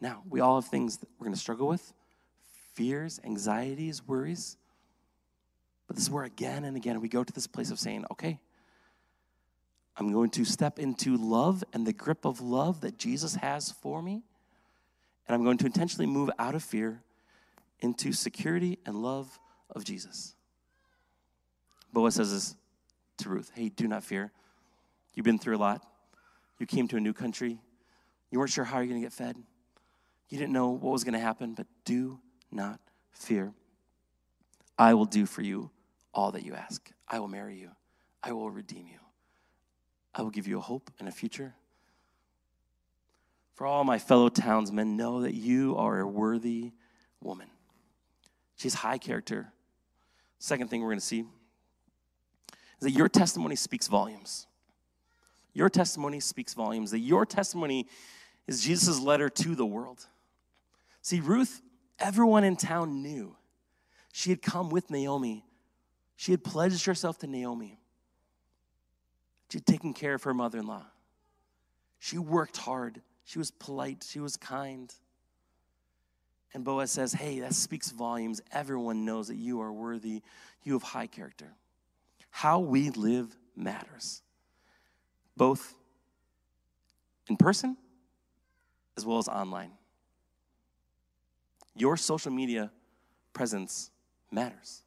Now, 0.00 0.22
we 0.28 0.40
all 0.40 0.60
have 0.60 0.70
things 0.70 0.98
that 0.98 1.08
we're 1.18 1.24
going 1.24 1.34
to 1.34 1.40
struggle 1.40 1.68
with 1.68 1.92
fears, 2.74 3.20
anxieties, 3.24 4.06
worries. 4.06 4.56
But 5.86 5.96
this 5.96 6.04
is 6.04 6.10
where 6.10 6.24
again 6.24 6.64
and 6.64 6.76
again 6.76 7.00
we 7.00 7.08
go 7.08 7.24
to 7.24 7.32
this 7.32 7.46
place 7.46 7.70
of 7.70 7.78
saying, 7.78 8.04
okay, 8.12 8.38
I'm 9.96 10.12
going 10.12 10.30
to 10.30 10.44
step 10.44 10.78
into 10.78 11.16
love 11.16 11.62
and 11.72 11.86
the 11.86 11.92
grip 11.92 12.24
of 12.24 12.40
love 12.40 12.80
that 12.82 12.96
Jesus 12.96 13.34
has 13.34 13.70
for 13.70 14.00
me. 14.00 14.22
And 15.26 15.34
I'm 15.34 15.44
going 15.44 15.58
to 15.58 15.66
intentionally 15.66 16.06
move 16.06 16.30
out 16.38 16.54
of 16.54 16.62
fear 16.62 17.02
into 17.80 18.12
security 18.12 18.78
and 18.86 19.02
love 19.02 19.38
of 19.68 19.84
Jesus. 19.84 20.34
Boaz 21.92 22.14
says 22.14 22.32
this 22.32 22.54
to 23.18 23.28
Ruth 23.28 23.50
Hey, 23.54 23.68
do 23.68 23.86
not 23.88 24.04
fear. 24.04 24.32
You've 25.14 25.24
been 25.24 25.38
through 25.38 25.56
a 25.56 25.58
lot. 25.58 25.84
You 26.58 26.66
came 26.66 26.88
to 26.88 26.96
a 26.96 27.00
new 27.00 27.12
country. 27.12 27.58
You 28.30 28.38
weren't 28.38 28.50
sure 28.50 28.64
how 28.64 28.78
you're 28.78 28.86
going 28.86 29.00
to 29.00 29.04
get 29.04 29.12
fed. 29.12 29.36
You 30.30 30.38
didn't 30.38 30.52
know 30.52 30.70
what 30.70 30.92
was 30.92 31.04
going 31.04 31.14
to 31.14 31.20
happen, 31.20 31.54
but 31.54 31.66
do 31.84 32.20
not 32.50 32.80
fear. 33.10 33.52
I 34.78 34.94
will 34.94 35.04
do 35.04 35.26
for 35.26 35.42
you 35.42 35.70
all 36.14 36.32
that 36.32 36.44
you 36.44 36.54
ask. 36.54 36.90
I 37.06 37.18
will 37.18 37.28
marry 37.28 37.56
you. 37.56 37.70
I 38.22 38.32
will 38.32 38.50
redeem 38.50 38.86
you. 38.86 38.98
I 40.14 40.22
will 40.22 40.30
give 40.30 40.46
you 40.46 40.58
a 40.58 40.62
hope 40.62 40.90
and 40.98 41.08
a 41.08 41.12
future. 41.12 41.54
For 43.54 43.66
all 43.66 43.84
my 43.84 43.98
fellow 43.98 44.28
townsmen, 44.28 44.96
know 44.96 45.22
that 45.22 45.34
you 45.34 45.76
are 45.76 46.00
a 46.00 46.06
worthy 46.06 46.72
woman. 47.20 47.48
She's 48.56 48.74
high 48.74 48.98
character. 48.98 49.52
Second 50.38 50.70
thing 50.70 50.80
we're 50.80 50.88
going 50.88 50.98
to 50.98 51.04
see 51.04 51.20
is 51.20 51.26
that 52.80 52.92
your 52.92 53.08
testimony 53.08 53.56
speaks 53.56 53.86
volumes. 53.86 54.46
Your 55.52 55.68
testimony 55.68 56.20
speaks 56.20 56.54
volumes. 56.54 56.92
That 56.92 57.00
your 57.00 57.26
testimony 57.26 57.86
is 58.46 58.62
Jesus' 58.62 59.00
letter 59.00 59.28
to 59.28 59.54
the 59.54 59.66
world. 59.66 60.06
See, 61.02 61.20
Ruth, 61.20 61.62
everyone 61.98 62.44
in 62.44 62.56
town 62.56 63.02
knew. 63.02 63.36
She 64.12 64.30
had 64.30 64.42
come 64.42 64.70
with 64.70 64.90
Naomi. 64.90 65.44
She 66.16 66.32
had 66.32 66.44
pledged 66.44 66.84
herself 66.86 67.18
to 67.18 67.26
Naomi. 67.26 67.78
She 69.50 69.58
had 69.58 69.66
taken 69.66 69.94
care 69.94 70.14
of 70.14 70.22
her 70.24 70.34
mother 70.34 70.58
in 70.58 70.66
law. 70.66 70.84
She 71.98 72.18
worked 72.18 72.56
hard. 72.56 73.00
She 73.24 73.38
was 73.38 73.50
polite. 73.50 74.04
She 74.08 74.20
was 74.20 74.36
kind. 74.36 74.92
And 76.52 76.64
Boaz 76.64 76.90
says, 76.90 77.12
Hey, 77.12 77.40
that 77.40 77.54
speaks 77.54 77.90
volumes. 77.90 78.40
Everyone 78.52 79.04
knows 79.04 79.28
that 79.28 79.36
you 79.36 79.60
are 79.60 79.72
worthy. 79.72 80.22
You 80.62 80.74
have 80.74 80.82
high 80.82 81.06
character. 81.06 81.54
How 82.30 82.60
we 82.60 82.90
live 82.90 83.36
matters, 83.56 84.22
both 85.36 85.74
in 87.28 87.36
person 87.36 87.76
as 88.96 89.04
well 89.04 89.18
as 89.18 89.28
online. 89.28 89.72
Your 91.74 91.96
social 91.96 92.32
media 92.32 92.70
presence 93.32 93.90
matters. 94.30 94.82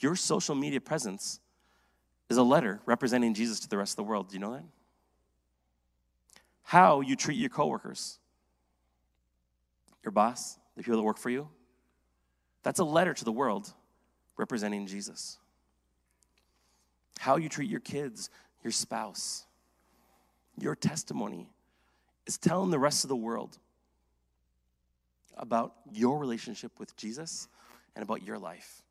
Your 0.00 0.16
social 0.16 0.54
media 0.54 0.80
presence 0.80 1.40
is 2.28 2.36
a 2.36 2.42
letter 2.42 2.80
representing 2.86 3.34
Jesus 3.34 3.60
to 3.60 3.68
the 3.68 3.76
rest 3.76 3.92
of 3.92 3.96
the 3.96 4.04
world. 4.04 4.28
Do 4.28 4.34
you 4.34 4.40
know 4.40 4.52
that? 4.52 4.64
How 6.62 7.00
you 7.00 7.16
treat 7.16 7.38
your 7.38 7.48
coworkers, 7.48 8.18
your 10.04 10.12
boss, 10.12 10.58
the 10.76 10.82
people 10.82 10.98
that 10.98 11.02
work 11.02 11.18
for 11.18 11.30
you, 11.30 11.48
that's 12.62 12.78
a 12.78 12.84
letter 12.84 13.14
to 13.14 13.24
the 13.24 13.32
world 13.32 13.72
representing 14.36 14.86
Jesus. 14.86 15.38
How 17.18 17.36
you 17.36 17.48
treat 17.48 17.70
your 17.70 17.80
kids, 17.80 18.30
your 18.62 18.70
spouse, 18.70 19.46
your 20.60 20.74
testimony 20.74 21.48
is 22.26 22.38
telling 22.38 22.70
the 22.70 22.78
rest 22.78 23.04
of 23.04 23.08
the 23.08 23.16
world 23.16 23.58
about 25.38 25.74
your 25.92 26.18
relationship 26.18 26.72
with 26.78 26.96
Jesus 26.96 27.48
and 27.94 28.02
about 28.02 28.22
your 28.22 28.38
life. 28.38 28.82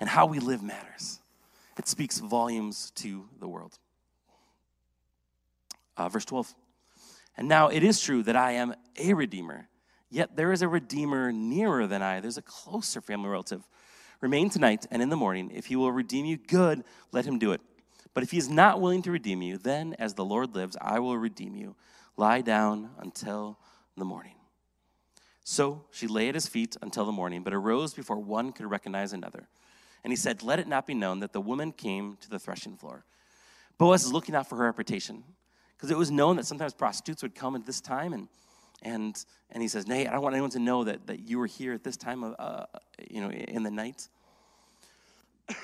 and 0.00 0.08
how 0.08 0.26
we 0.26 0.38
live 0.38 0.62
matters. 0.62 1.20
It 1.78 1.88
speaks 1.88 2.18
volumes 2.18 2.90
to 2.96 3.28
the 3.40 3.48
world. 3.48 3.78
Uh, 5.96 6.08
verse 6.08 6.24
12. 6.24 6.54
And 7.36 7.48
now 7.48 7.68
it 7.68 7.82
is 7.82 8.00
true 8.00 8.22
that 8.22 8.36
I 8.36 8.52
am 8.52 8.74
a 8.96 9.14
redeemer, 9.14 9.68
yet 10.10 10.36
there 10.36 10.52
is 10.52 10.62
a 10.62 10.68
redeemer 10.68 11.32
nearer 11.32 11.86
than 11.86 12.02
I. 12.02 12.20
There's 12.20 12.38
a 12.38 12.42
closer 12.42 13.00
family 13.00 13.28
relative. 13.28 13.66
Remain 14.20 14.50
tonight, 14.50 14.86
and 14.90 15.02
in 15.02 15.08
the 15.08 15.16
morning, 15.16 15.50
if 15.52 15.66
he 15.66 15.76
will 15.76 15.90
redeem 15.90 16.24
you, 16.24 16.36
good, 16.36 16.84
let 17.12 17.26
him 17.26 17.38
do 17.38 17.52
it. 17.52 17.60
But 18.14 18.22
if 18.22 18.30
he 18.30 18.38
is 18.38 18.48
not 18.48 18.80
willing 18.80 19.02
to 19.02 19.10
redeem 19.10 19.42
you, 19.42 19.58
then 19.58 19.96
as 19.98 20.14
the 20.14 20.24
Lord 20.24 20.54
lives, 20.54 20.76
I 20.80 21.00
will 21.00 21.18
redeem 21.18 21.56
you. 21.56 21.74
Lie 22.16 22.42
down 22.42 22.90
until 22.98 23.58
the 23.96 24.04
morning. 24.04 24.34
So 25.44 25.84
she 25.90 26.06
lay 26.06 26.28
at 26.28 26.34
his 26.34 26.48
feet 26.48 26.76
until 26.80 27.04
the 27.04 27.12
morning, 27.12 27.42
but 27.42 27.52
arose 27.52 27.92
before 27.92 28.18
one 28.18 28.52
could 28.52 28.70
recognize 28.70 29.12
another. 29.12 29.48
And 30.02 30.12
he 30.12 30.16
said, 30.16 30.42
Let 30.42 30.58
it 30.58 30.68
not 30.68 30.86
be 30.86 30.94
known 30.94 31.20
that 31.20 31.32
the 31.32 31.40
woman 31.40 31.72
came 31.72 32.16
to 32.20 32.30
the 32.30 32.38
threshing 32.38 32.76
floor. 32.76 33.04
Boaz 33.78 34.04
is 34.04 34.12
looking 34.12 34.34
out 34.34 34.48
for 34.48 34.56
her 34.56 34.64
reputation 34.64 35.24
because 35.76 35.90
it 35.90 35.98
was 35.98 36.10
known 36.10 36.36
that 36.36 36.46
sometimes 36.46 36.72
prostitutes 36.72 37.22
would 37.22 37.34
come 37.34 37.56
at 37.56 37.66
this 37.66 37.80
time 37.80 38.12
and 38.12 38.28
and 38.82 39.24
and 39.50 39.62
he 39.62 39.68
says, 39.68 39.86
"Nay, 39.86 40.06
I 40.06 40.12
don't 40.12 40.22
want 40.22 40.34
anyone 40.34 40.50
to 40.50 40.58
know 40.58 40.84
that, 40.84 41.06
that 41.06 41.20
you 41.20 41.38
were 41.38 41.46
here 41.46 41.72
at 41.72 41.84
this 41.84 41.96
time 41.96 42.22
of 42.22 42.34
uh, 42.38 42.66
you 43.10 43.20
know 43.20 43.30
in 43.30 43.62
the 43.62 43.70
night." 43.70 44.08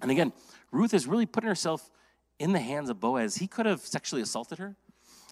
and 0.00 0.10
again, 0.10 0.32
Ruth 0.70 0.92
is 0.92 1.06
really 1.06 1.26
putting 1.26 1.48
herself 1.48 1.90
in 2.38 2.52
the 2.52 2.60
hands 2.60 2.90
of 2.90 3.00
Boaz. 3.00 3.36
He 3.36 3.46
could 3.46 3.66
have 3.66 3.80
sexually 3.80 4.20
assaulted 4.22 4.58
her. 4.58 4.76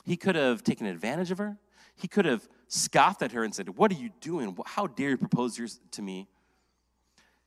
He 0.05 0.17
could 0.17 0.37
have 0.37 0.62
taken 0.62 0.87
advantage 0.87 1.31
of 1.31 1.38
her. 1.38 1.59
He 1.97 2.09
could 2.09 2.27
have 2.27 2.47
scoffed 2.69 3.23
at 3.23 3.33
her 3.33 3.43
and 3.43 3.55
said, 3.55 3.71
"What 3.71 3.90
are 3.90 3.97
you 3.97 4.11
doing? 4.21 4.57
How 4.67 4.87
dare 4.87 5.11
you 5.11 5.19
propose 5.19 5.81
to 5.90 6.03
me?" 6.03 6.29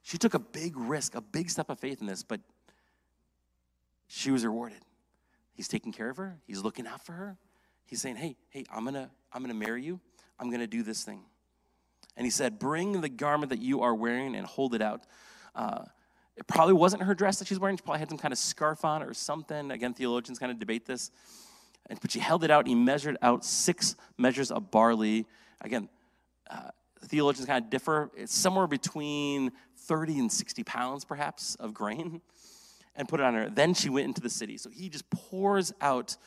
She 0.02 0.18
took 0.18 0.34
a 0.34 0.40
big 0.40 0.76
risk, 0.76 1.16
a 1.16 1.22
big 1.22 1.50
step 1.50 1.70
of 1.70 1.80
faith 1.80 2.02
in 2.02 2.08
this, 2.08 2.24
but 2.24 2.42
she 4.08 4.32
was 4.32 4.44
rewarded. 4.44 4.80
He's 5.54 5.68
taking 5.68 5.92
care 5.92 6.10
of 6.10 6.18
her. 6.18 6.40
He's 6.48 6.62
looking 6.62 6.88
out 6.88 7.06
for 7.06 7.14
her. 7.14 7.38
He's 7.86 8.02
saying, 8.02 8.16
"Hey, 8.16 8.38
hey, 8.50 8.66
I'm 8.72 8.86
gonna, 8.86 9.12
I'm 9.32 9.42
gonna 9.42 9.54
marry 9.54 9.84
you. 9.84 10.00
I'm 10.40 10.50
gonna 10.50 10.68
do 10.68 10.82
this 10.82 11.04
thing." 11.04 11.26
And 12.16 12.26
he 12.26 12.32
said, 12.32 12.58
"Bring 12.58 13.02
the 13.02 13.10
garment 13.10 13.50
that 13.52 13.60
you 13.60 13.82
are 13.82 13.94
wearing 13.94 14.36
and 14.36 14.48
hold 14.48 14.74
it 14.74 14.82
out." 14.82 15.06
Uh, 15.54 15.86
it 16.36 16.48
probably 16.48 16.74
wasn't 16.74 17.04
her 17.04 17.14
dress 17.14 17.40
that 17.40 17.48
she's 17.48 17.60
wearing. 17.60 17.78
She 17.78 17.84
probably 17.84 18.00
had 18.00 18.10
some 18.10 18.18
kind 18.18 18.32
of 18.32 18.38
scarf 18.38 18.86
on 18.86 19.04
or 19.04 19.14
something. 19.14 19.72
Again, 19.72 19.94
theologians 19.94 20.40
kind 20.40 20.52
of 20.52 20.60
debate 20.60 20.86
this. 20.86 21.12
But 21.90 22.12
she 22.12 22.20
held 22.20 22.44
it 22.44 22.52
out. 22.52 22.60
And 22.60 22.70
he 22.70 22.76
measured 22.76 23.18
out 23.22 23.46
six 23.46 23.96
measures 24.18 24.52
of 24.52 24.72
barley. 24.72 25.26
Again, 25.62 25.90
uh, 26.50 26.70
theologians 27.06 27.48
kind 27.48 27.64
of 27.64 27.70
differ. 27.70 28.12
It's 28.16 28.36
somewhere 28.36 28.68
between 28.68 29.52
30 29.78 30.20
and 30.20 30.32
60 30.32 30.64
pounds, 30.64 31.06
perhaps, 31.06 31.56
of 31.56 31.74
grain 31.74 32.22
and 32.98 33.08
put 33.08 33.20
it 33.20 33.24
on 33.24 33.36
her. 33.36 33.50
Then 33.50 33.74
she 33.74 33.90
went 33.90 34.08
into 34.08 34.20
the 34.20 34.30
city. 34.30 34.58
So 34.58 34.70
he 34.70 34.90
just 34.90 35.10
pours 35.10 35.72
out 35.80 36.18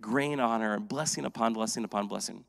grain 0.00 0.38
on 0.38 0.60
her 0.60 0.74
and 0.74 0.86
blessing 0.86 1.24
upon 1.24 1.54
blessing 1.54 1.82
upon 1.82 2.06
blessing. 2.06 2.44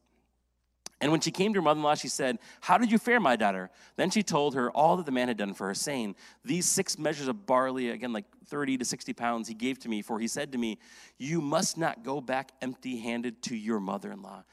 And 1.02 1.12
when 1.12 1.20
she 1.20 1.32
came 1.32 1.52
to 1.54 1.58
her 1.58 1.64
mother 1.64 1.80
in 1.80 1.84
law, 1.84 1.96
she 1.96 2.08
said, 2.08 2.38
How 2.62 2.78
did 2.78 2.92
you 2.92 3.00
fare, 3.00 3.20
my 3.20 3.36
daughter? 3.36 3.72
Then 3.96 4.12
she 4.12 4.22
told 4.22 4.54
her 4.54 4.70
all 4.70 4.98
that 4.98 5.08
the 5.08 5.12
man 5.12 5.30
had 5.30 5.38
done 5.38 5.56
for 5.56 5.68
her, 5.68 5.74
saying, 5.74 6.16
These 6.46 6.68
six 6.68 7.00
measures 7.00 7.28
of 7.28 7.48
barley, 7.48 7.90
again, 7.90 8.14
like 8.14 8.26
30 8.46 8.78
to 8.78 8.86
60 8.86 9.12
pounds, 9.14 9.48
he 9.48 9.56
gave 9.56 9.80
to 9.80 9.90
me, 9.90 10.04
for 10.04 10.20
he 10.20 10.28
said 10.28 10.52
to 10.52 10.60
me, 10.60 10.78
You 11.18 11.42
must 11.42 11.76
not 11.76 12.04
go 12.04 12.22
back 12.22 12.52
empty 12.62 13.00
handed 13.00 13.42
to 13.44 13.56
your 13.56 13.80
mother 13.80 14.12
in 14.12 14.22
law. 14.22 14.44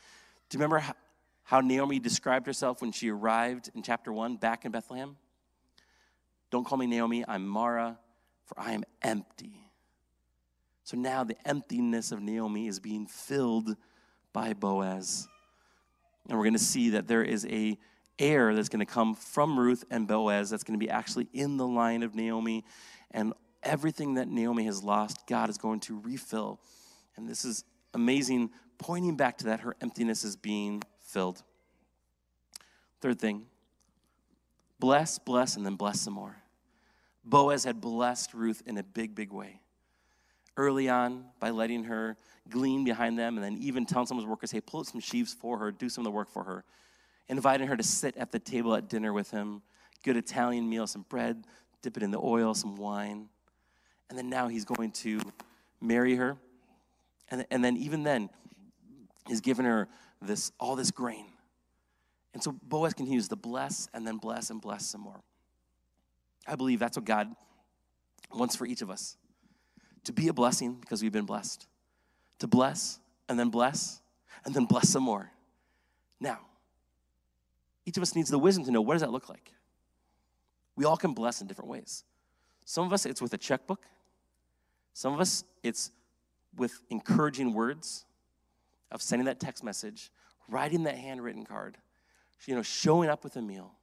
Do 0.48 0.56
you 0.56 0.64
remember 0.64 0.82
how 1.44 1.60
Naomi 1.60 1.98
described 1.98 2.46
herself 2.46 2.80
when 2.80 2.92
she 2.92 3.10
arrived 3.10 3.70
in 3.74 3.82
chapter 3.82 4.10
1 4.10 4.36
back 4.36 4.64
in 4.64 4.72
Bethlehem? 4.72 5.16
Don't 6.50 6.64
call 6.64 6.78
me 6.78 6.86
Naomi, 6.86 7.24
I'm 7.28 7.46
Mara, 7.46 7.98
for 8.46 8.58
I 8.58 8.72
am 8.72 8.84
empty. 9.02 9.70
So 10.84 10.96
now 10.96 11.24
the 11.24 11.36
emptiness 11.46 12.10
of 12.10 12.22
Naomi 12.22 12.68
is 12.68 12.80
being 12.80 13.06
filled 13.06 13.76
by 14.32 14.54
Boaz. 14.54 15.28
And 16.28 16.36
we're 16.36 16.44
going 16.44 16.54
to 16.54 16.58
see 16.58 16.90
that 16.90 17.08
there 17.08 17.22
is 17.22 17.46
a 17.46 17.78
heir 18.18 18.54
that's 18.54 18.68
going 18.68 18.84
to 18.84 18.92
come 18.92 19.14
from 19.14 19.58
Ruth 19.58 19.84
and 19.90 20.06
Boaz 20.06 20.50
that's 20.50 20.64
going 20.64 20.78
to 20.78 20.84
be 20.84 20.90
actually 20.90 21.28
in 21.32 21.56
the 21.56 21.66
line 21.66 22.02
of 22.02 22.14
Naomi. 22.14 22.64
And 23.10 23.32
everything 23.62 24.14
that 24.14 24.28
Naomi 24.28 24.64
has 24.64 24.82
lost, 24.82 25.26
God 25.26 25.48
is 25.48 25.58
going 25.58 25.80
to 25.80 25.98
refill. 25.98 26.60
And 27.16 27.28
this 27.28 27.44
is 27.44 27.64
amazing, 27.94 28.50
pointing 28.78 29.16
back 29.16 29.38
to 29.38 29.44
that 29.46 29.60
her 29.60 29.76
emptiness 29.80 30.24
is 30.24 30.36
being 30.36 30.82
filled. 31.00 31.42
Third 33.00 33.18
thing 33.18 33.46
bless, 34.80 35.18
bless, 35.18 35.56
and 35.56 35.66
then 35.66 35.74
bless 35.74 36.00
some 36.00 36.14
more. 36.14 36.36
Boaz 37.24 37.64
had 37.64 37.80
blessed 37.80 38.32
Ruth 38.32 38.62
in 38.66 38.78
a 38.78 38.82
big, 38.82 39.14
big 39.14 39.32
way. 39.32 39.60
Early 40.58 40.88
on, 40.88 41.24
by 41.38 41.50
letting 41.50 41.84
her 41.84 42.16
glean 42.50 42.82
behind 42.82 43.16
them, 43.16 43.36
and 43.36 43.44
then 43.44 43.56
even 43.62 43.86
telling 43.86 44.08
some 44.08 44.18
of 44.18 44.24
his 44.24 44.28
workers, 44.28 44.50
hey, 44.50 44.60
pull 44.60 44.80
up 44.80 44.86
some 44.86 45.00
sheaves 45.00 45.32
for 45.32 45.56
her, 45.58 45.70
do 45.70 45.88
some 45.88 46.02
of 46.02 46.04
the 46.04 46.10
work 46.10 46.28
for 46.28 46.42
her. 46.42 46.64
Inviting 47.28 47.68
her 47.68 47.76
to 47.76 47.82
sit 47.84 48.16
at 48.16 48.32
the 48.32 48.40
table 48.40 48.74
at 48.74 48.88
dinner 48.88 49.12
with 49.12 49.30
him, 49.30 49.62
good 50.02 50.16
Italian 50.16 50.68
meal, 50.68 50.88
some 50.88 51.04
bread, 51.08 51.44
dip 51.80 51.96
it 51.96 52.02
in 52.02 52.10
the 52.10 52.18
oil, 52.18 52.54
some 52.54 52.74
wine. 52.74 53.28
And 54.10 54.18
then 54.18 54.28
now 54.28 54.48
he's 54.48 54.64
going 54.64 54.90
to 54.92 55.20
marry 55.80 56.16
her. 56.16 56.36
And, 57.30 57.46
and 57.52 57.62
then 57.62 57.76
even 57.76 58.02
then, 58.02 58.28
he's 59.28 59.40
given 59.40 59.64
her 59.64 59.86
this 60.20 60.50
all 60.58 60.74
this 60.74 60.90
grain. 60.90 61.26
And 62.34 62.42
so 62.42 62.50
Boaz 62.64 62.94
continues 62.94 63.28
to 63.28 63.36
bless 63.36 63.88
and 63.94 64.04
then 64.04 64.16
bless 64.16 64.50
and 64.50 64.60
bless 64.60 64.86
some 64.86 65.02
more. 65.02 65.20
I 66.48 66.56
believe 66.56 66.80
that's 66.80 66.96
what 66.96 67.04
God 67.04 67.28
wants 68.32 68.56
for 68.56 68.66
each 68.66 68.82
of 68.82 68.90
us 68.90 69.16
to 70.08 70.12
be 70.12 70.28
a 70.28 70.32
blessing 70.32 70.78
because 70.80 71.02
we've 71.02 71.12
been 71.12 71.26
blessed 71.26 71.66
to 72.38 72.46
bless 72.46 72.98
and 73.28 73.38
then 73.38 73.50
bless 73.50 74.00
and 74.46 74.54
then 74.54 74.64
bless 74.64 74.88
some 74.88 75.02
more. 75.02 75.30
Now, 76.18 76.38
each 77.84 77.98
of 77.98 78.02
us 78.02 78.16
needs 78.16 78.30
the 78.30 78.38
wisdom 78.38 78.64
to 78.64 78.70
know 78.70 78.80
what 78.80 78.94
does 78.94 79.02
that 79.02 79.12
look 79.12 79.28
like? 79.28 79.52
We 80.76 80.86
all 80.86 80.96
can 80.96 81.12
bless 81.12 81.42
in 81.42 81.46
different 81.46 81.70
ways. 81.70 82.04
Some 82.64 82.86
of 82.86 82.92
us, 82.94 83.04
it's 83.04 83.20
with 83.20 83.34
a 83.34 83.38
checkbook. 83.38 83.84
Some 84.94 85.12
of 85.12 85.20
us, 85.20 85.44
it's 85.62 85.90
with 86.56 86.80
encouraging 86.88 87.52
words 87.52 88.06
of 88.90 89.02
sending 89.02 89.26
that 89.26 89.40
text 89.40 89.62
message, 89.62 90.10
writing 90.48 90.84
that 90.84 90.96
handwritten 90.96 91.44
card, 91.44 91.76
you 92.46 92.54
know, 92.54 92.62
showing 92.62 93.10
up 93.10 93.24
with 93.24 93.36
a 93.36 93.42
meal. 93.42 93.74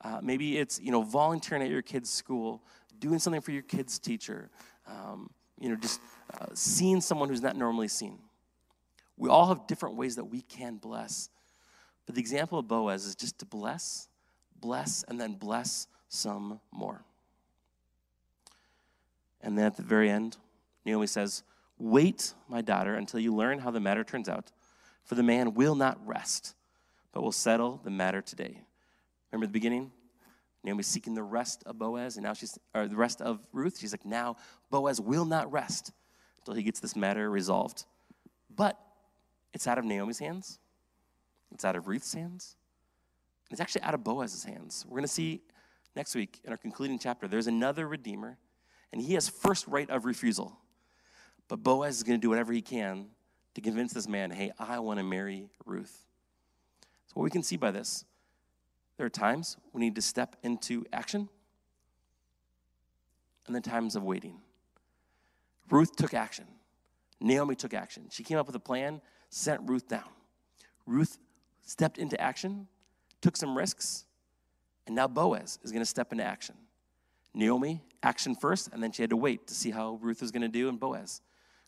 Uh, 0.00 0.18
maybe 0.20 0.58
it's, 0.58 0.80
you 0.80 0.90
know, 0.90 1.02
volunteering 1.02 1.62
at 1.62 1.70
your 1.70 1.82
kid's 1.82 2.10
school, 2.10 2.64
doing 2.98 3.20
something 3.20 3.40
for 3.40 3.52
your 3.52 3.62
kid's 3.62 4.00
teacher, 4.00 4.50
um, 4.86 5.30
you 5.58 5.68
know, 5.68 5.76
just 5.76 6.00
uh, 6.38 6.46
seeing 6.54 7.00
someone 7.00 7.28
who's 7.28 7.42
not 7.42 7.56
normally 7.56 7.88
seen. 7.88 8.18
We 9.16 9.28
all 9.28 9.46
have 9.46 9.66
different 9.66 9.96
ways 9.96 10.16
that 10.16 10.24
we 10.24 10.42
can 10.42 10.76
bless. 10.76 11.28
But 12.06 12.16
the 12.16 12.20
example 12.20 12.58
of 12.58 12.66
Boaz 12.66 13.06
is 13.06 13.14
just 13.14 13.38
to 13.38 13.46
bless, 13.46 14.08
bless, 14.60 15.04
and 15.06 15.20
then 15.20 15.34
bless 15.34 15.86
some 16.08 16.60
more. 16.72 17.04
And 19.40 19.56
then 19.56 19.66
at 19.66 19.76
the 19.76 19.82
very 19.82 20.10
end, 20.10 20.36
Naomi 20.84 21.06
says, 21.06 21.42
Wait, 21.78 22.34
my 22.48 22.60
daughter, 22.60 22.94
until 22.94 23.18
you 23.20 23.34
learn 23.34 23.58
how 23.58 23.70
the 23.70 23.80
matter 23.80 24.04
turns 24.04 24.28
out, 24.28 24.50
for 25.04 25.14
the 25.14 25.22
man 25.22 25.54
will 25.54 25.74
not 25.74 25.98
rest, 26.06 26.54
but 27.12 27.22
will 27.22 27.32
settle 27.32 27.80
the 27.82 27.90
matter 27.90 28.22
today. 28.22 28.60
Remember 29.30 29.46
the 29.46 29.52
beginning? 29.52 29.90
Naomi's 30.64 30.86
seeking 30.86 31.14
the 31.14 31.22
rest 31.22 31.62
of 31.66 31.78
Boaz, 31.78 32.16
and 32.16 32.24
now 32.24 32.34
she's, 32.34 32.58
or 32.74 32.86
the 32.86 32.96
rest 32.96 33.20
of 33.20 33.40
Ruth. 33.52 33.78
She's 33.78 33.92
like, 33.92 34.04
now 34.04 34.36
Boaz 34.70 35.00
will 35.00 35.24
not 35.24 35.50
rest 35.50 35.92
until 36.38 36.54
he 36.54 36.62
gets 36.62 36.80
this 36.80 36.94
matter 36.94 37.30
resolved. 37.30 37.84
But 38.54 38.78
it's 39.52 39.66
out 39.66 39.78
of 39.78 39.84
Naomi's 39.84 40.18
hands, 40.18 40.58
it's 41.50 41.64
out 41.64 41.76
of 41.76 41.88
Ruth's 41.88 42.12
hands, 42.14 42.56
it's 43.50 43.60
actually 43.60 43.82
out 43.82 43.94
of 43.94 44.04
Boaz's 44.04 44.44
hands. 44.44 44.84
We're 44.88 44.96
going 44.96 45.02
to 45.02 45.08
see 45.08 45.42
next 45.96 46.14
week 46.14 46.40
in 46.44 46.50
our 46.50 46.56
concluding 46.56 46.98
chapter, 46.98 47.28
there's 47.28 47.48
another 47.48 47.88
Redeemer, 47.88 48.38
and 48.92 49.02
he 49.02 49.14
has 49.14 49.28
first 49.28 49.66
right 49.66 49.88
of 49.90 50.04
refusal. 50.04 50.58
But 51.48 51.62
Boaz 51.62 51.96
is 51.96 52.02
going 52.02 52.18
to 52.18 52.24
do 52.24 52.30
whatever 52.30 52.52
he 52.52 52.62
can 52.62 53.06
to 53.54 53.60
convince 53.60 53.92
this 53.92 54.08
man, 54.08 54.30
hey, 54.30 54.52
I 54.58 54.78
want 54.78 54.98
to 54.98 55.04
marry 55.04 55.50
Ruth. 55.66 56.06
So, 57.08 57.14
what 57.14 57.24
we 57.24 57.30
can 57.30 57.42
see 57.42 57.56
by 57.56 57.70
this 57.70 58.04
there 59.02 59.08
are 59.08 59.10
times 59.10 59.56
we 59.72 59.80
need 59.80 59.96
to 59.96 60.00
step 60.00 60.36
into 60.44 60.84
action 60.92 61.28
and 63.48 63.52
then 63.52 63.60
times 63.60 63.96
of 63.96 64.04
waiting. 64.04 64.36
Ruth 65.68 65.96
took 65.96 66.14
action. 66.14 66.44
Naomi 67.18 67.56
took 67.56 67.74
action. 67.74 68.04
She 68.12 68.22
came 68.22 68.38
up 68.38 68.46
with 68.46 68.54
a 68.54 68.60
plan, 68.60 69.00
sent 69.28 69.60
Ruth 69.68 69.88
down. 69.88 70.08
Ruth 70.86 71.18
stepped 71.62 71.98
into 71.98 72.20
action, 72.20 72.68
took 73.20 73.36
some 73.36 73.58
risks, 73.58 74.04
and 74.86 74.94
now 74.94 75.08
Boaz 75.08 75.58
is 75.64 75.72
going 75.72 75.82
to 75.82 75.84
step 75.84 76.12
into 76.12 76.22
action. 76.22 76.54
Naomi, 77.34 77.82
action 78.04 78.36
first, 78.36 78.68
and 78.72 78.80
then 78.80 78.92
she 78.92 79.02
had 79.02 79.10
to 79.10 79.16
wait 79.16 79.48
to 79.48 79.54
see 79.54 79.72
how 79.72 79.98
Ruth 80.00 80.20
was 80.20 80.30
going 80.30 80.42
to 80.42 80.48
do 80.48 80.68
and 80.68 80.78
Boaz. 80.78 81.22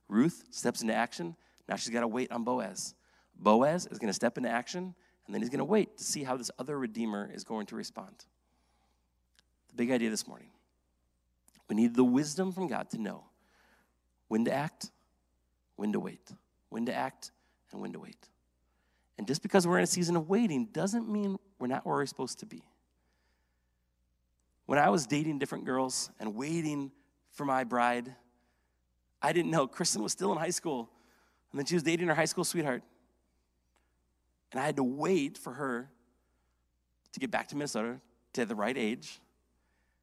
Ruth 0.07 0.45
steps 0.53 0.83
into 0.83 0.95
action, 0.95 1.35
now 1.69 1.75
she's 1.75 1.93
got 1.93 2.03
to 2.03 2.07
wait 2.07 2.31
on 2.31 2.45
Boaz. 2.45 2.95
Boaz 3.37 3.89
is 3.91 3.99
going 3.99 4.07
to 4.07 4.15
step 4.15 4.39
into 4.39 4.51
action, 4.51 4.95
and 5.27 5.35
then 5.35 5.41
he's 5.43 5.51
going 5.51 5.59
to 5.59 5.65
wait 5.65 5.99
to 5.99 6.05
see 6.05 6.23
how 6.25 6.37
this 6.37 6.51
other 6.59 6.79
Redeemer 6.79 7.31
is 7.33 7.45
going 7.45 7.67
to 7.67 7.77
respond. 7.77 8.27
The 9.69 9.75
big 9.75 9.91
idea 9.91 10.11
this 10.11 10.27
morning 10.27 10.49
we 11.69 11.77
need 11.77 11.95
the 11.95 12.05
wisdom 12.05 12.53
from 12.53 12.67
God 12.67 12.91
to 12.91 13.01
know 13.01 13.25
when 14.29 14.45
to 14.45 14.53
act, 14.53 14.91
when 15.77 15.93
to 15.93 16.01
wait, 16.01 16.31
when 16.69 16.87
to 16.87 16.95
act, 16.95 17.31
and 17.73 17.81
when 17.81 17.93
to 17.93 17.99
wait. 17.99 18.29
And 19.17 19.27
just 19.27 19.43
because 19.43 19.67
we're 19.67 19.79
in 19.79 19.85
a 19.85 19.89
season 19.89 20.17
of 20.17 20.29
waiting 20.29 20.67
doesn't 20.67 21.09
mean 21.09 21.39
we're 21.59 21.69
not 21.69 21.87
where 21.87 21.97
we're 21.97 22.07
supposed 22.07 22.41
to 22.41 22.47
be. 22.47 22.63
When 24.67 24.79
I 24.79 24.89
was 24.89 25.07
dating 25.07 25.39
different 25.39 25.65
girls 25.65 26.11
and 26.19 26.35
waiting 26.35 26.91
for 27.31 27.45
my 27.45 27.65
bride, 27.65 28.15
I 29.21 29.33
didn't 29.33 29.51
know 29.51 29.67
Kristen 29.67 30.03
was 30.03 30.13
still 30.13 30.33
in 30.33 30.39
high 30.39 30.51
school. 30.51 30.91
And 31.53 31.59
then 31.59 31.67
she 31.67 31.75
was 31.75 31.83
dating 31.83 32.09
her 32.09 32.15
high 32.15 32.25
school 32.25 32.45
sweetheart. 32.45 32.83
And 34.55 34.63
I 34.63 34.67
had 34.67 34.77
to 34.77 34.85
wait 34.85 35.37
for 35.37 35.53
her 35.53 35.91
to 37.13 37.21
get 37.21 37.33
back 37.33 37.49
to 37.49 37.57
Minnesota 37.57 38.01
to 38.35 38.47
the 38.47 38.55
right 38.55 38.79
age. 38.79 39.21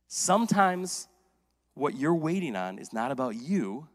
Sometimes 0.09 1.07
what 1.73 1.97
you're 1.97 2.13
waiting 2.13 2.57
on 2.57 2.77
is 2.77 2.91
not 2.91 3.13
about 3.13 3.35
you, 3.35 3.87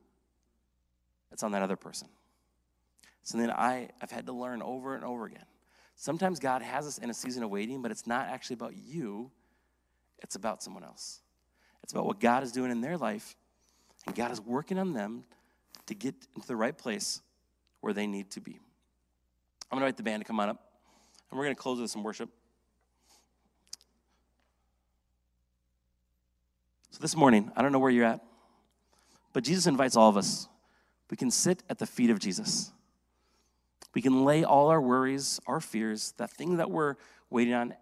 it's 1.30 1.42
on 1.42 1.52
that 1.52 1.60
other 1.60 1.76
person. 1.76 2.08
So 3.22 3.36
then 3.36 3.50
I, 3.50 3.90
I've 4.00 4.10
had 4.10 4.24
to 4.26 4.32
learn 4.32 4.62
over 4.62 4.94
and 4.94 5.04
over 5.04 5.26
again. 5.26 5.44
Sometimes 5.94 6.40
God 6.40 6.62
has 6.62 6.86
us 6.86 6.96
in 6.96 7.10
a 7.10 7.14
season 7.14 7.42
of 7.42 7.50
waiting, 7.50 7.82
but 7.82 7.90
it's 7.90 8.06
not 8.06 8.28
actually 8.28 8.54
about 8.54 8.74
you, 8.74 9.30
it's 10.20 10.36
about 10.36 10.62
someone 10.62 10.84
else. 10.84 11.20
It's 11.82 11.92
about 11.92 12.06
what 12.06 12.18
God 12.18 12.42
is 12.42 12.50
doing 12.50 12.70
in 12.70 12.80
their 12.80 12.96
life, 12.96 13.36
and 14.06 14.16
God 14.16 14.30
is 14.30 14.40
working 14.40 14.78
on 14.78 14.94
them 14.94 15.24
to 15.84 15.94
get 15.94 16.14
into 16.34 16.48
the 16.48 16.56
right 16.56 16.76
place 16.76 17.20
where 17.82 17.92
they 17.92 18.06
need 18.06 18.30
to 18.30 18.40
be. 18.40 18.58
I'm 19.70 19.76
going 19.76 19.82
to 19.82 19.86
invite 19.86 19.96
the 19.96 20.02
band 20.04 20.22
to 20.22 20.26
come 20.26 20.38
on 20.38 20.48
up, 20.48 20.62
and 21.30 21.38
we're 21.38 21.44
going 21.44 21.56
to 21.56 21.60
close 21.60 21.80
with 21.80 21.90
some 21.90 22.04
worship. 22.04 22.30
So, 26.90 26.98
this 27.00 27.16
morning, 27.16 27.50
I 27.56 27.62
don't 27.62 27.72
know 27.72 27.78
where 27.78 27.90
you're 27.90 28.04
at, 28.04 28.20
but 29.32 29.42
Jesus 29.42 29.66
invites 29.66 29.96
all 29.96 30.08
of 30.08 30.16
us. 30.16 30.48
We 31.10 31.16
can 31.16 31.30
sit 31.30 31.62
at 31.68 31.78
the 31.78 31.86
feet 31.86 32.10
of 32.10 32.20
Jesus. 32.20 32.72
We 33.92 34.02
can 34.02 34.24
lay 34.24 34.44
all 34.44 34.68
our 34.68 34.80
worries, 34.80 35.40
our 35.46 35.60
fears, 35.60 36.14
that 36.18 36.30
thing 36.30 36.58
that 36.58 36.70
we're 36.70 36.94
waiting 37.28 37.54
on 37.54 37.74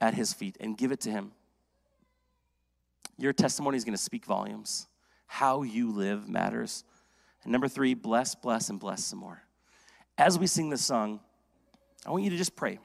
at 0.00 0.14
his 0.14 0.32
feet 0.32 0.56
and 0.60 0.76
give 0.76 0.92
it 0.92 1.00
to 1.00 1.10
him. 1.10 1.32
Your 3.18 3.32
testimony 3.32 3.76
is 3.76 3.84
going 3.84 3.96
to 3.96 4.02
speak 4.02 4.24
volumes. 4.24 4.86
How 5.26 5.62
you 5.62 5.90
live 5.90 6.28
matters. 6.28 6.84
And 7.42 7.52
number 7.52 7.68
three, 7.68 7.94
bless, 7.94 8.34
bless, 8.34 8.68
and 8.68 8.78
bless 8.78 9.04
some 9.04 9.18
more 9.18 9.42
as 10.16 10.38
we 10.38 10.46
sing 10.46 10.70
this 10.70 10.84
song, 10.84 11.20
I 12.06 12.10
want 12.10 12.24
you 12.24 12.30
to 12.30 12.36
just 12.36 12.56
pray. 12.56 12.78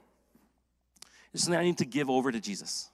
Is 1.32 1.44
something 1.44 1.60
I 1.60 1.64
need 1.64 1.78
to 1.78 1.84
give 1.84 2.10
over 2.10 2.32
to 2.32 2.40
Jesus? 2.40 2.90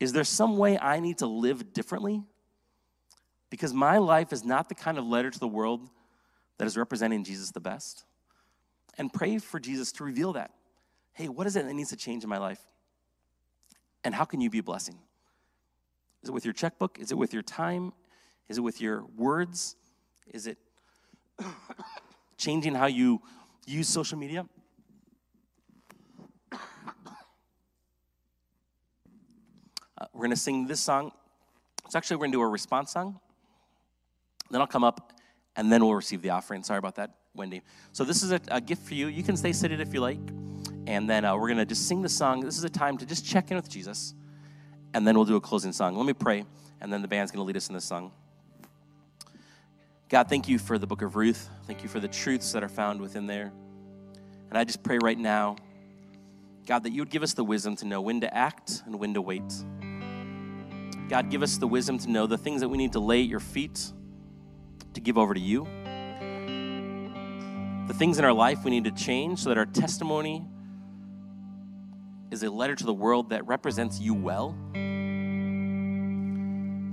Is 0.00 0.12
there 0.12 0.24
some 0.24 0.56
way 0.56 0.78
I 0.78 1.00
need 1.00 1.18
to 1.18 1.26
live 1.26 1.72
differently? 1.72 2.22
Because 3.50 3.72
my 3.72 3.98
life 3.98 4.32
is 4.32 4.44
not 4.44 4.68
the 4.68 4.74
kind 4.74 4.98
of 4.98 5.04
letter 5.04 5.30
to 5.30 5.38
the 5.38 5.48
world 5.48 5.88
that 6.58 6.66
is 6.66 6.76
representing 6.76 7.24
Jesus 7.24 7.50
the 7.50 7.60
best? 7.60 8.04
And 8.96 9.12
pray 9.12 9.38
for 9.38 9.60
Jesus 9.60 9.92
to 9.92 10.04
reveal 10.04 10.32
that. 10.34 10.50
Hey, 11.12 11.28
what 11.28 11.46
is 11.46 11.56
it 11.56 11.64
that 11.66 11.74
needs 11.74 11.90
to 11.90 11.96
change 11.96 12.24
in 12.24 12.30
my 12.30 12.38
life? 12.38 12.60
And 14.04 14.14
how 14.14 14.24
can 14.24 14.40
you 14.40 14.50
be 14.50 14.58
a 14.58 14.62
blessing? 14.62 14.98
Is 16.22 16.28
it 16.28 16.32
with 16.32 16.44
your 16.44 16.54
checkbook? 16.54 16.98
Is 16.98 17.12
it 17.12 17.18
with 17.18 17.32
your 17.32 17.42
time? 17.42 17.92
Is 18.48 18.58
it 18.58 18.62
with 18.62 18.80
your 18.80 19.04
words? 19.16 19.76
Is 20.32 20.46
it 20.46 20.58
changing 22.38 22.74
how 22.74 22.86
you 22.86 23.20
use 23.66 23.88
social 23.88 24.16
media? 24.16 24.46
Uh, 30.00 30.06
we're 30.14 30.20
going 30.20 30.30
to 30.30 30.36
sing 30.36 30.66
this 30.66 30.80
song. 30.80 31.10
It's 31.84 31.96
actually, 31.96 32.16
we're 32.16 32.26
going 32.26 32.32
to 32.32 32.38
do 32.38 32.42
a 32.42 32.48
response 32.48 32.92
song. 32.92 33.18
Then 34.50 34.60
I'll 34.60 34.66
come 34.66 34.84
up 34.84 35.12
and 35.56 35.70
then 35.70 35.84
we'll 35.84 35.94
receive 35.94 36.22
the 36.22 36.30
offering. 36.30 36.62
Sorry 36.62 36.78
about 36.78 36.94
that, 36.94 37.16
Wendy. 37.34 37.62
So, 37.92 38.04
this 38.04 38.22
is 38.22 38.30
a, 38.30 38.40
a 38.48 38.60
gift 38.60 38.82
for 38.86 38.94
you. 38.94 39.08
You 39.08 39.24
can 39.24 39.36
stay 39.36 39.52
seated 39.52 39.80
if 39.80 39.92
you 39.92 40.00
like. 40.00 40.20
And 40.86 41.10
then 41.10 41.24
uh, 41.24 41.36
we're 41.36 41.48
going 41.48 41.58
to 41.58 41.66
just 41.66 41.86
sing 41.86 42.00
the 42.00 42.08
song. 42.08 42.40
This 42.40 42.56
is 42.56 42.64
a 42.64 42.70
time 42.70 42.96
to 42.98 43.04
just 43.04 43.26
check 43.26 43.50
in 43.50 43.56
with 43.56 43.68
Jesus. 43.68 44.14
And 44.94 45.06
then 45.06 45.16
we'll 45.16 45.26
do 45.26 45.36
a 45.36 45.40
closing 45.40 45.72
song. 45.72 45.96
Let 45.96 46.06
me 46.06 46.14
pray, 46.14 46.44
and 46.80 46.90
then 46.92 47.02
the 47.02 47.08
band's 47.08 47.30
going 47.30 47.42
to 47.42 47.44
lead 47.44 47.56
us 47.56 47.68
in 47.68 47.74
this 47.74 47.84
song. 47.84 48.12
God, 50.08 50.28
thank 50.30 50.48
you 50.48 50.58
for 50.58 50.78
the 50.78 50.86
book 50.86 51.02
of 51.02 51.16
Ruth. 51.16 51.50
Thank 51.66 51.82
you 51.82 51.88
for 51.90 52.00
the 52.00 52.08
truths 52.08 52.52
that 52.52 52.64
are 52.64 52.68
found 52.68 52.98
within 52.98 53.26
there. 53.26 53.52
And 54.48 54.56
I 54.56 54.64
just 54.64 54.82
pray 54.82 54.96
right 55.02 55.18
now, 55.18 55.56
God, 56.66 56.84
that 56.84 56.92
you 56.92 57.02
would 57.02 57.10
give 57.10 57.22
us 57.22 57.34
the 57.34 57.44
wisdom 57.44 57.76
to 57.76 57.84
know 57.84 58.00
when 58.00 58.22
to 58.22 58.34
act 58.34 58.82
and 58.86 58.98
when 58.98 59.12
to 59.12 59.20
wait. 59.20 59.52
God, 61.10 61.28
give 61.28 61.42
us 61.42 61.58
the 61.58 61.66
wisdom 61.66 61.98
to 61.98 62.10
know 62.10 62.26
the 62.26 62.38
things 62.38 62.62
that 62.62 62.70
we 62.70 62.78
need 62.78 62.92
to 62.92 63.00
lay 63.00 63.20
at 63.20 63.28
your 63.28 63.38
feet, 63.40 63.92
to 64.94 65.00
give 65.02 65.18
over 65.18 65.34
to 65.34 65.40
you. 65.40 65.66
The 67.86 67.94
things 67.94 68.18
in 68.18 68.24
our 68.24 68.32
life 68.32 68.64
we 68.64 68.70
need 68.70 68.84
to 68.84 68.92
change 68.92 69.40
so 69.40 69.50
that 69.50 69.58
our 69.58 69.66
testimony 69.66 70.42
is 72.30 72.42
a 72.42 72.50
letter 72.50 72.74
to 72.74 72.84
the 72.84 72.94
world 72.94 73.28
that 73.28 73.46
represents 73.46 74.00
you 74.00 74.14
well. 74.14 74.56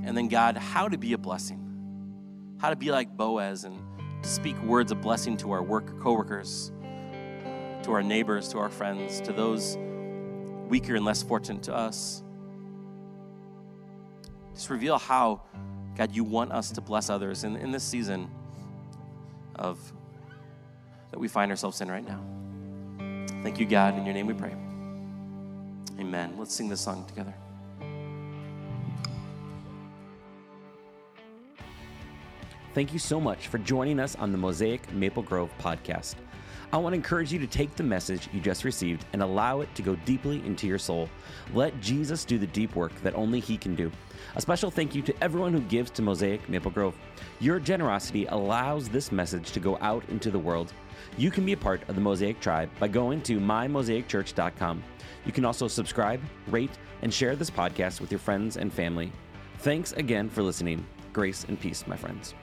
And 0.05 0.17
then, 0.17 0.27
God, 0.27 0.57
how 0.57 0.89
to 0.89 0.97
be 0.97 1.13
a 1.13 1.17
blessing 1.17 1.64
how 2.57 2.69
to 2.69 2.75
be 2.75 2.91
like 2.91 3.15
Boaz 3.15 3.63
and 3.63 3.79
to 4.23 4.29
speak 4.29 4.61
words 4.63 4.91
of 4.91 5.01
blessing 5.01 5.37
to 5.37 5.51
our 5.51 5.61
work 5.61 5.99
coworkers, 5.99 6.71
to 7.83 7.91
our 7.91 8.01
neighbors, 8.01 8.49
to 8.49 8.57
our 8.57 8.69
friends, 8.69 9.21
to 9.21 9.33
those 9.33 9.77
weaker 10.67 10.95
and 10.95 11.05
less 11.05 11.21
fortunate 11.21 11.63
to 11.63 11.75
us. 11.75 12.23
Just 14.53 14.69
reveal 14.69 14.97
how, 14.97 15.41
God, 15.95 16.15
you 16.15 16.23
want 16.23 16.51
us 16.51 16.71
to 16.71 16.81
bless 16.81 17.09
others 17.09 17.43
in, 17.43 17.55
in 17.57 17.71
this 17.71 17.83
season 17.83 18.29
of 19.55 19.79
that 21.11 21.19
we 21.19 21.27
find 21.27 21.51
ourselves 21.51 21.81
in 21.81 21.89
right 21.89 22.05
now. 22.05 22.21
Thank 23.43 23.59
you, 23.59 23.65
God. 23.65 23.97
In 23.97 24.05
your 24.05 24.13
name 24.13 24.27
we 24.27 24.33
pray. 24.33 24.55
Amen. 25.99 26.35
Let's 26.37 26.53
sing 26.53 26.67
this 26.67 26.81
song 26.81 27.05
together. 27.05 27.33
Thank 32.75 32.91
you 32.91 32.99
so 32.99 33.21
much 33.21 33.47
for 33.47 33.57
joining 33.57 34.01
us 34.01 34.17
on 34.17 34.33
the 34.33 34.37
Mosaic 34.37 34.91
Maple 34.91 35.23
Grove 35.23 35.49
podcast. 35.61 36.15
I 36.73 36.77
want 36.77 36.91
to 36.91 36.97
encourage 36.97 37.31
you 37.31 37.39
to 37.39 37.47
take 37.47 37.73
the 37.73 37.83
message 37.83 38.27
you 38.33 38.41
just 38.41 38.65
received 38.65 39.05
and 39.13 39.23
allow 39.23 39.61
it 39.61 39.73
to 39.75 39.81
go 39.81 39.95
deeply 40.03 40.45
into 40.45 40.67
your 40.67 40.77
soul. 40.77 41.09
Let 41.53 41.79
Jesus 41.79 42.25
do 42.25 42.37
the 42.37 42.47
deep 42.47 42.75
work 42.75 42.91
that 43.01 43.15
only 43.15 43.39
He 43.39 43.55
can 43.55 43.75
do. 43.75 43.89
A 44.35 44.41
special 44.41 44.69
thank 44.69 44.93
you 44.93 45.01
to 45.03 45.23
everyone 45.23 45.53
who 45.53 45.61
gives 45.61 45.89
to 45.91 46.01
Mosaic 46.01 46.49
Maple 46.49 46.69
Grove. 46.69 46.97
Your 47.39 47.61
generosity 47.61 48.25
allows 48.25 48.89
this 48.89 49.09
message 49.09 49.53
to 49.53 49.61
go 49.61 49.77
out 49.79 50.03
into 50.09 50.29
the 50.29 50.37
world. 50.37 50.73
You 51.17 51.31
can 51.31 51.45
be 51.45 51.53
a 51.53 51.57
part 51.57 51.87
of 51.87 51.95
the 51.95 52.01
Mosaic 52.01 52.41
tribe 52.41 52.69
by 52.77 52.89
going 52.89 53.21
to 53.21 53.39
mymosaicchurch.com. 53.39 54.83
You 55.25 55.31
can 55.31 55.45
also 55.45 55.69
subscribe, 55.69 56.19
rate, 56.47 56.77
and 57.03 57.13
share 57.13 57.37
this 57.37 57.49
podcast 57.49 58.01
with 58.01 58.11
your 58.11 58.19
friends 58.19 58.57
and 58.57 58.73
family. 58.73 59.13
Thanks 59.59 59.93
again 59.93 60.29
for 60.29 60.43
listening. 60.43 60.85
Grace 61.13 61.45
and 61.45 61.57
peace, 61.57 61.87
my 61.87 61.95
friends. 61.95 62.33